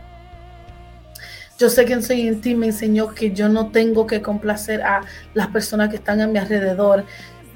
[1.59, 5.03] Yo sé quién soy en ti, me enseñó que yo no tengo que complacer a
[5.35, 7.05] las personas que están a mi alrededor.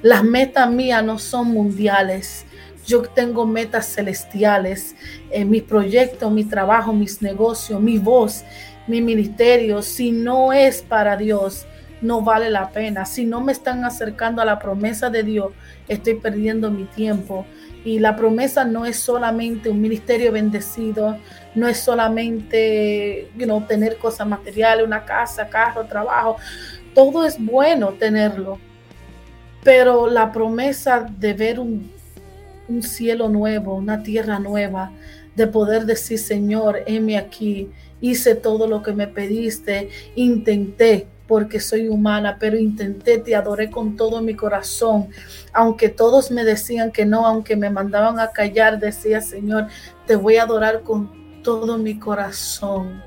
[0.03, 2.45] Las metas mías no son mundiales.
[2.87, 4.95] Yo tengo metas celestiales.
[5.31, 8.45] en mi proyecto, mi trabajo, mis negocios, mi voz,
[8.87, 9.83] mi ministerio.
[9.83, 11.67] Si no es para Dios,
[12.01, 13.05] no vale la pena.
[13.05, 15.53] Si no me están acercando a la promesa de Dios,
[15.89, 17.45] estoy perdiendo mi tiempo.
[17.85, 21.17] Y la promesa no es solamente un ministerio bendecido,
[21.55, 26.37] no es solamente you tener cosas materiales, una casa, carro, trabajo.
[26.95, 28.59] Todo es bueno tenerlo,
[29.63, 31.96] pero la promesa de ver un,
[32.69, 34.93] un cielo nuevo, una tierra nueva,
[35.35, 41.89] de poder decir, Señor, heme aquí, hice todo lo que me pediste, intenté, porque soy
[41.89, 45.09] humana, pero intenté, te adoré con todo mi corazón.
[45.53, 49.67] Aunque todos me decían que no, aunque me mandaban a callar, decía, Señor,
[50.07, 53.03] te voy a adorar con todo mi corazón.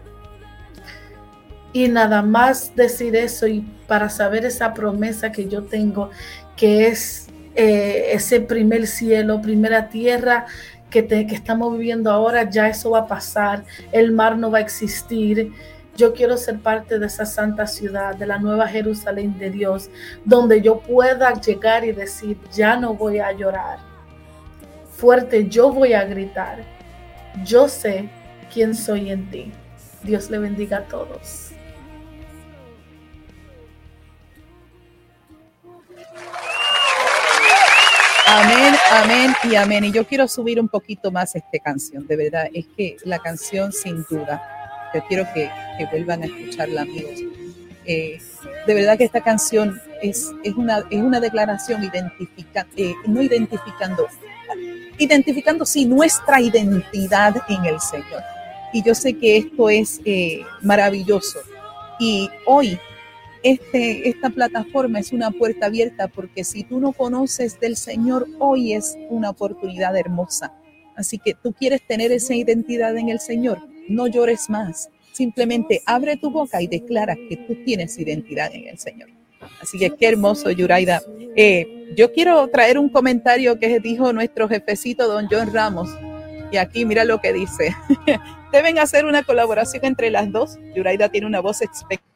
[1.72, 6.10] Y nada más decir eso y para saber esa promesa que yo tengo,
[6.56, 10.46] que es eh, ese primer cielo, primera tierra
[10.90, 14.60] que, te, que estamos viviendo ahora, ya eso va a pasar, el mar no va
[14.60, 15.52] a existir
[16.00, 19.90] yo quiero ser parte de esa santa ciudad, de la nueva Jerusalén de Dios,
[20.24, 23.80] donde yo pueda llegar y decir, ya no voy a llorar.
[24.92, 26.64] Fuerte, yo voy a gritar.
[27.44, 28.10] Yo sé
[28.54, 29.52] quién soy en ti.
[30.02, 31.52] Dios le bendiga a todos.
[38.32, 39.86] Amén, amén y amén.
[39.86, 42.48] Y yo quiero subir un poquito más esta canción, de verdad.
[42.54, 44.40] Es que la canción sin duda
[44.94, 45.50] yo quiero que,
[45.92, 47.22] vuelvan a escucharla, amigos.
[47.86, 48.22] Eh,
[48.68, 54.08] de verdad que esta canción es, es, una, es una declaración identifica, eh, no identificando,
[55.00, 58.22] identificando sí nuestra identidad en el Señor.
[58.74, 61.40] Y yo sé que esto es eh, maravilloso.
[62.00, 62.80] Y hoy
[63.44, 68.74] este, esta plataforma es una puerta abierta porque si tú no conoces del Señor, hoy
[68.74, 70.54] es una oportunidad hermosa.
[70.96, 73.60] Así que tú quieres tener esa identidad en el Señor
[73.90, 74.90] no llores más.
[75.12, 79.10] Simplemente abre tu boca y declara que tú tienes identidad en el Señor.
[79.62, 81.02] Así que qué hermoso, Yuraida.
[81.36, 85.90] Eh, yo quiero traer un comentario que dijo nuestro jefecito, don John Ramos.
[86.52, 87.76] Y aquí mira lo que dice.
[88.52, 90.58] Deben hacer una colaboración entre las dos.
[90.76, 92.09] Yuraida tiene una voz espectacular.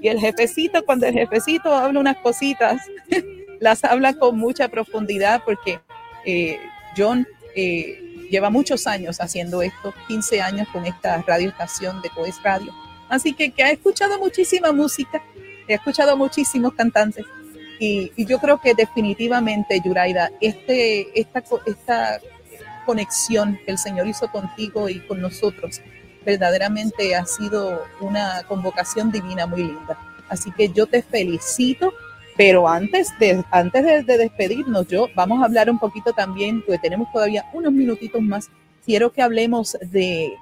[0.00, 2.82] Y el jefecito, cuando el jefecito habla unas cositas,
[3.60, 5.80] las habla con mucha profundidad porque
[6.24, 6.58] eh,
[6.96, 12.72] John eh, lleva muchos años haciendo esto, 15 años con esta radioestación de Coes Radio.
[13.08, 15.22] Así que, que ha escuchado muchísima música,
[15.68, 17.24] ha escuchado muchísimos cantantes.
[17.78, 22.20] Y, yo creo que definitivamente, Yuraida, este, esta, esta
[22.86, 25.80] conexión que el Señor hizo contigo y con nosotros,
[26.24, 29.98] verdaderamente ha sido una convocación divina muy linda.
[30.28, 31.92] Así que yo te felicito
[32.36, 37.12] pero antes de, antes de, despedirnos, yo vamos a hablar un poquito también, porque tenemos
[37.12, 38.48] todavía unos minutitos más.
[38.84, 40.32] Quiero que hablemos de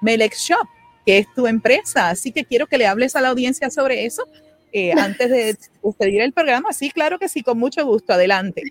[0.00, 0.66] Melex Shop,
[1.06, 2.10] que es tu empresa.
[2.10, 4.26] Así que quiero que le hables a la audiencia sobre eso
[4.72, 6.72] eh, antes de despedir el programa.
[6.72, 8.12] Sí, claro que sí, con mucho gusto.
[8.12, 8.62] Adelante.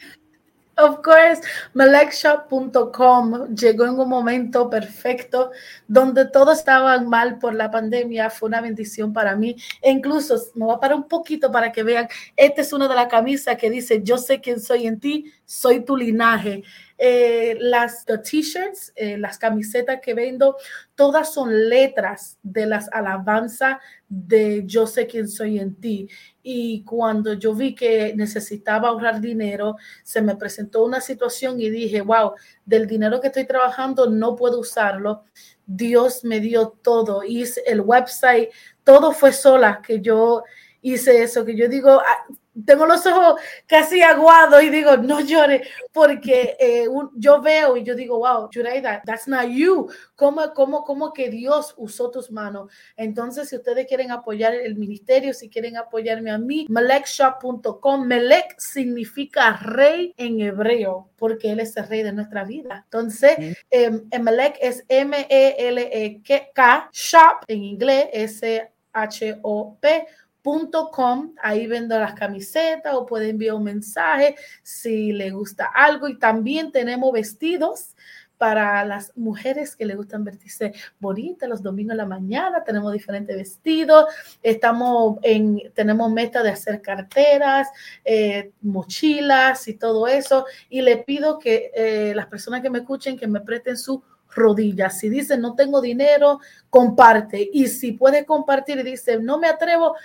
[0.79, 1.41] Of course,
[1.73, 5.51] melekshop.com llegó en un momento perfecto
[5.89, 8.29] donde todo estaba mal por la pandemia.
[8.29, 9.57] Fue una bendición para mí.
[9.81, 12.07] E incluso me voy a parar un poquito para que vean.
[12.37, 15.81] Esta es una de las camisas que dice: Yo sé quién soy en ti, soy
[15.81, 16.63] tu linaje.
[17.01, 20.57] Eh, las t-shirts, eh, las camisetas que vendo,
[20.95, 23.77] todas son letras de las alabanzas
[24.09, 26.09] de Yo sé quién soy en ti.
[26.43, 32.01] Y cuando yo vi que necesitaba ahorrar dinero, se me presentó una situación y dije,
[32.01, 32.33] wow,
[32.65, 35.23] del dinero que estoy trabajando no puedo usarlo.
[35.65, 38.49] Dios me dio todo, hice el website,
[38.83, 40.43] todo fue sola que yo
[40.81, 42.25] hice eso, que yo digo, ah,
[42.65, 46.85] tengo los ojos casi aguados y digo, no llore, porque eh,
[47.15, 49.89] yo veo y yo digo, wow, Jureida, that's not you.
[50.15, 52.71] ¿Cómo, cómo, ¿Cómo que Dios usó tus manos?
[52.95, 58.05] Entonces, si ustedes quieren apoyar el ministerio, si quieren apoyarme a mí, melekshop.com.
[58.05, 62.83] Melek significa rey en hebreo, porque Él es el rey de nuestra vida.
[62.85, 70.07] Entonces, eh, Melek es M-E-L-E-K, shop en inglés, S-H-O-P
[70.41, 76.17] Com, ahí vendo las camisetas o puede enviar un mensaje si le gusta algo y
[76.17, 77.95] también tenemos vestidos
[78.39, 82.63] para las mujeres que les gustan vestirse bonitas los domingos en la mañana.
[82.63, 84.05] Tenemos diferentes vestidos.
[84.41, 87.67] Estamos en, tenemos meta de hacer carteras,
[88.05, 90.45] eh, mochilas y todo eso.
[90.69, 94.99] Y le pido que eh, las personas que me escuchen, que me presten su rodillas.
[94.99, 97.49] Si dicen no tengo dinero, comparte.
[97.51, 99.95] Y si puede compartir dice no me atrevo,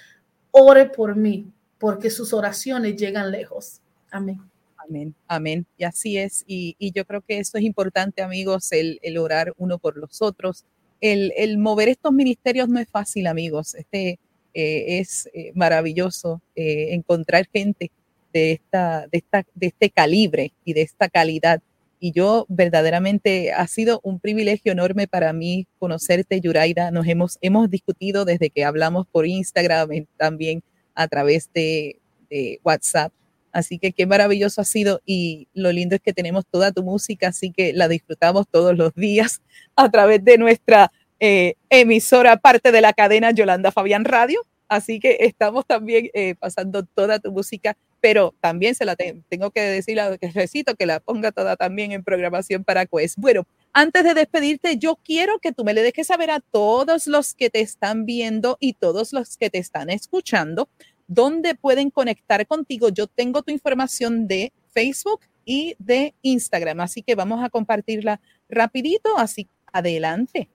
[0.56, 3.80] ore por mí, porque sus oraciones llegan lejos.
[4.10, 4.40] Amén.
[4.76, 5.66] Amén, amén.
[5.76, 6.44] Y así es.
[6.46, 10.64] Y, yo creo que eso es importante, amigos, el, orar uno por los otros.
[11.00, 13.74] El, mover estos ministerios no es fácil, amigos.
[13.74, 14.20] Este
[14.54, 17.90] eh, es eh, maravilloso eh, encontrar gente
[18.32, 21.60] de, esta, de, esta, de este calibre y de esta calidad.
[22.00, 26.90] Y yo verdaderamente ha sido un privilegio enorme para mí conocerte, Yuraida.
[26.90, 30.62] Nos hemos, hemos discutido desde que hablamos por Instagram, también
[30.94, 33.12] a través de, de WhatsApp
[33.54, 37.28] Así que qué maravilloso ha sido y lo lindo es que tenemos toda tu música,
[37.28, 39.42] así que la disfrutamos todos los días
[39.76, 40.90] a través de nuestra
[41.20, 44.40] eh, emisora, parte de la cadena Yolanda Fabián Radio.
[44.68, 49.62] Así que estamos también eh, pasando toda tu música, pero también se la tengo que
[49.62, 53.16] decir, que necesito que la ponga toda también en programación para Quest.
[53.16, 57.32] Bueno, antes de despedirte, yo quiero que tú me le dejes saber a todos los
[57.32, 60.68] que te están viendo y todos los que te están escuchando
[61.06, 62.90] dónde pueden conectar contigo.
[62.90, 69.16] Yo tengo tu información de Facebook y de Instagram, así que vamos a compartirla rapidito,
[69.16, 70.50] así adelante.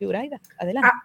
[0.00, 0.88] Yuraida, adelante.
[0.90, 1.02] Ah,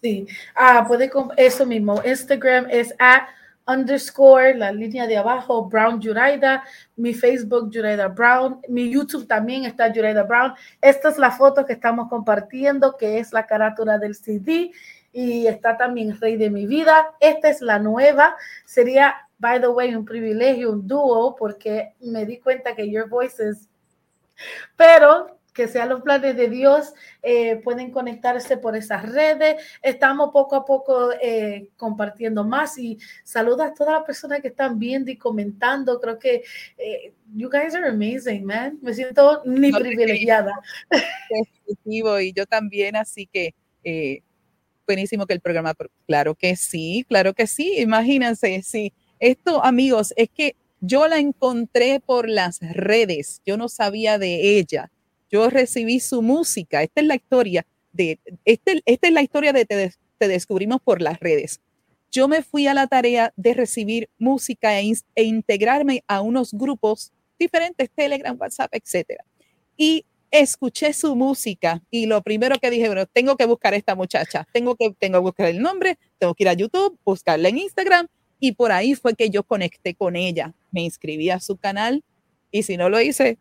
[0.00, 2.00] sí, ah, puede eso mismo.
[2.04, 3.24] Instagram es at
[3.72, 6.64] underscore, la línea de abajo, Brown Yuraida,
[6.96, 10.54] mi Facebook Yuraida Brown, mi YouTube también está Yuraida Brown.
[10.80, 14.72] Esta es la foto que estamos compartiendo, que es la carátula del CD
[15.12, 17.14] y está también Rey de mi vida.
[17.20, 18.36] Esta es la nueva.
[18.64, 23.68] Sería, by the way, un privilegio, un dúo, porque me di cuenta que Your Voices,
[24.76, 26.92] pero que sean los planes de Dios,
[27.22, 29.56] eh, pueden conectarse por esas redes.
[29.82, 34.78] Estamos poco a poco eh, compartiendo más y saluda a todas las personas que están
[34.78, 36.00] viendo y comentando.
[36.00, 36.42] Creo que
[36.78, 38.78] eh, you guys are amazing, man.
[38.82, 40.52] Me siento ni privilegiada.
[41.84, 43.54] y yo también, así que
[44.86, 45.74] buenísimo que el programa,
[46.06, 48.92] claro que sí, claro que sí, imagínense, sí.
[49.20, 54.90] Esto, amigos, es que yo la encontré por las redes, yo no sabía de ella,
[55.30, 59.64] yo recibí su música, esta es la historia de, este, esta es la historia de
[59.64, 61.60] te, te, descubrimos por las redes.
[62.10, 67.12] Yo me fui a la tarea de recibir música e, e integrarme a unos grupos
[67.38, 69.24] diferentes, Telegram, WhatsApp, etcétera.
[69.76, 73.94] Y escuché su música y lo primero que dije, bueno, tengo que buscar a esta
[73.94, 77.58] muchacha, tengo que, tengo que buscar el nombre, tengo que ir a YouTube, buscarla en
[77.58, 78.06] Instagram
[78.38, 80.54] y por ahí fue que yo conecté con ella.
[80.70, 82.04] Me inscribí a su canal
[82.50, 83.38] y si no lo hice,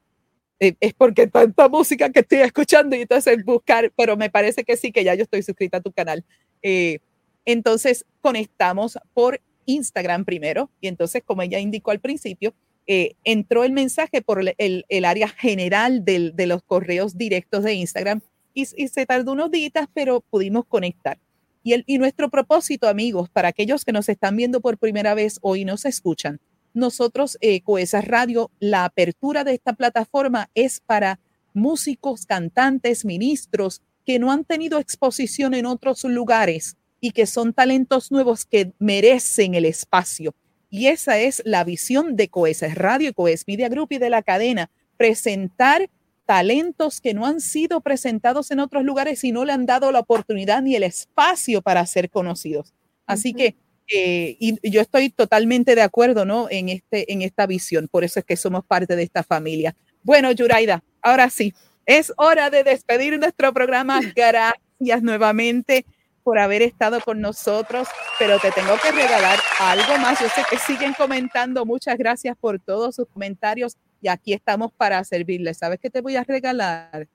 [0.59, 4.91] es porque tanta música que estoy escuchando y entonces buscar, pero me parece que sí,
[4.91, 6.23] que ya yo estoy suscrita a tu canal.
[6.61, 6.99] Eh,
[7.45, 12.53] entonces conectamos por Instagram primero y entonces como ella indicó al principio,
[12.87, 18.21] eh, entró el mensaje por el, área general de los correos directos de Instagram
[18.53, 21.19] y, se tardó unos días, pero pudimos conectar.
[21.63, 25.61] Y, y nuestro propósito, amigos, para aquellos que nos están viendo por primera vez hoy
[25.61, 26.39] y nos escuchan,
[26.79, 31.19] nosotros, eh, Coesa Radio, la apertura de esta plataforma es para
[31.53, 38.11] músicos, cantantes, ministros que no han tenido exposición en otros lugares y que son talentos
[38.11, 40.33] nuevos que merecen el espacio
[40.69, 44.69] y esa es la visión de Coes Radio, Coes Media Group y de la cadena,
[44.97, 45.89] presentar
[46.25, 49.99] talentos que no han sido presentados en otros lugares y no le han dado la
[49.99, 52.73] oportunidad ni el espacio para ser conocidos.
[53.07, 53.55] Así que
[53.91, 56.47] eh, y yo estoy totalmente de acuerdo ¿no?
[56.49, 59.75] en, este, en esta visión, por eso es que somos parte de esta familia.
[60.03, 61.53] Bueno, Yuraida, ahora sí,
[61.85, 63.99] es hora de despedir nuestro programa.
[64.15, 65.85] Gracias nuevamente
[66.23, 67.87] por haber estado con nosotros,
[68.19, 70.19] pero te tengo que regalar algo más.
[70.19, 71.65] Yo sé que siguen comentando.
[71.65, 75.57] Muchas gracias por todos sus comentarios y aquí estamos para servirles.
[75.57, 77.07] ¿Sabes qué te voy a regalar?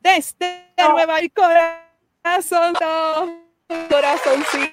[0.00, 2.74] Desde Nueva York, corazón,
[3.90, 4.70] corazón, sí.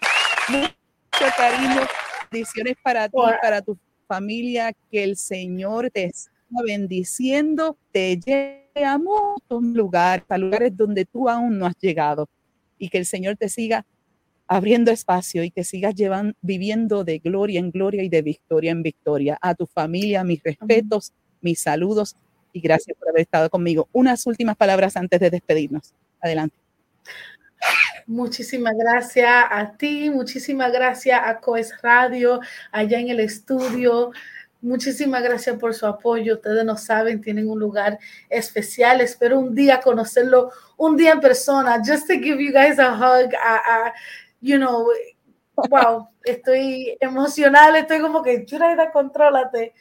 [0.48, 0.81] Mucho
[1.38, 1.82] cariño,
[2.32, 6.32] bendiciones para ti, para tu familia, que el Señor te está
[6.66, 12.28] bendiciendo, te lleve a muchos lugares, a lugares donde tú aún no has llegado
[12.78, 13.86] y que el Señor te siga
[14.48, 18.84] abriendo espacio y que sigas llevan, viviendo de gloria en gloria y de victoria en
[18.84, 19.38] victoria.
[19.42, 22.18] A tu familia, mis respetos, mis saludos
[22.52, 23.88] y gracias por haber estado conmigo.
[23.94, 25.94] Unas últimas palabras antes de despedirnos.
[26.20, 26.58] Adelante.
[28.12, 34.12] Muchísimas gracias a ti, muchísimas gracias a Coes Radio, allá en el estudio.
[34.60, 36.34] Muchísimas gracias por su apoyo.
[36.34, 37.98] Ustedes no saben, tienen un lugar
[38.30, 39.00] especial.
[39.00, 41.78] Espero un día conocerlo, un día en persona.
[41.78, 43.32] Just to give you guys a hug.
[44.42, 44.90] you know,
[45.70, 47.78] wow, estoy emocional.
[47.78, 49.74] Estoy como que, Churaida, contrólate.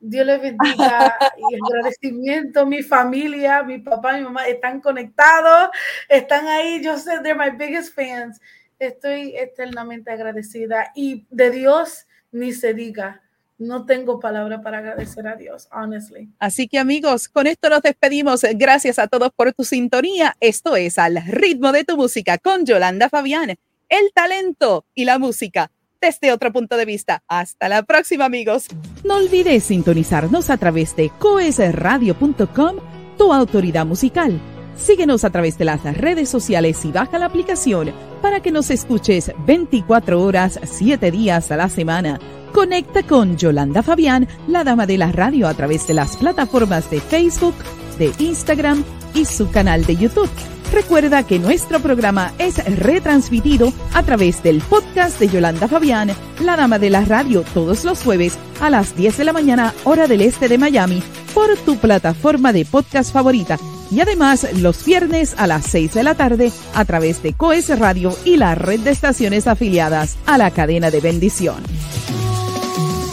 [0.00, 2.66] Dios les bendiga y agradecimiento.
[2.66, 5.70] Mi familia, mi papá, mi mamá están conectados,
[6.08, 6.82] están ahí.
[6.82, 8.40] Yo sé, they're my biggest fans.
[8.78, 13.20] Estoy eternamente agradecida y de Dios ni se diga
[13.60, 16.30] no tengo palabra para agradecer a Dios, honestly.
[16.38, 18.40] Así que amigos, con esto nos despedimos.
[18.54, 20.34] Gracias a todos por tu sintonía.
[20.40, 23.50] Esto es Al ritmo de tu música con Yolanda Fabián.
[23.90, 25.70] El talento y la música
[26.00, 27.22] desde otro punto de vista.
[27.28, 28.66] Hasta la próxima, amigos.
[29.04, 32.76] No olvides sintonizarnos a través de coesradio.com,
[33.18, 34.40] tu autoridad musical.
[34.76, 37.92] Síguenos a través de las redes sociales y baja la aplicación
[38.22, 42.18] para que nos escuches 24 horas, 7 días a la semana
[42.52, 47.00] Conecta con Yolanda Fabián, la dama de la radio, a través de las plataformas de
[47.00, 47.54] Facebook,
[47.98, 48.84] de Instagram
[49.14, 50.30] y su canal de YouTube.
[50.72, 56.78] Recuerda que nuestro programa es retransmitido a través del podcast de Yolanda Fabián, la dama
[56.78, 60.48] de la radio, todos los jueves a las 10 de la mañana, hora del este
[60.48, 61.02] de Miami,
[61.34, 63.58] por tu plataforma de podcast favorita.
[63.90, 68.16] Y además los viernes a las 6 de la tarde a través de Coes Radio
[68.24, 71.64] y la red de estaciones afiliadas a la cadena de bendición.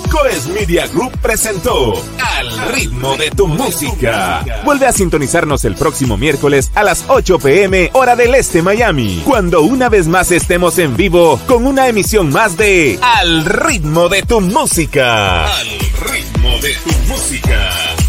[0.10, 1.94] Coes Media Group presentó
[2.38, 4.44] Al ritmo de tu música.
[4.64, 9.62] Vuelve a sintonizarnos el próximo miércoles a las 8 pm hora del este Miami, cuando
[9.62, 14.42] una vez más estemos en vivo con una emisión más de Al ritmo de tu
[14.42, 15.46] música.
[15.46, 15.68] Al
[16.10, 18.07] ritmo de tu música.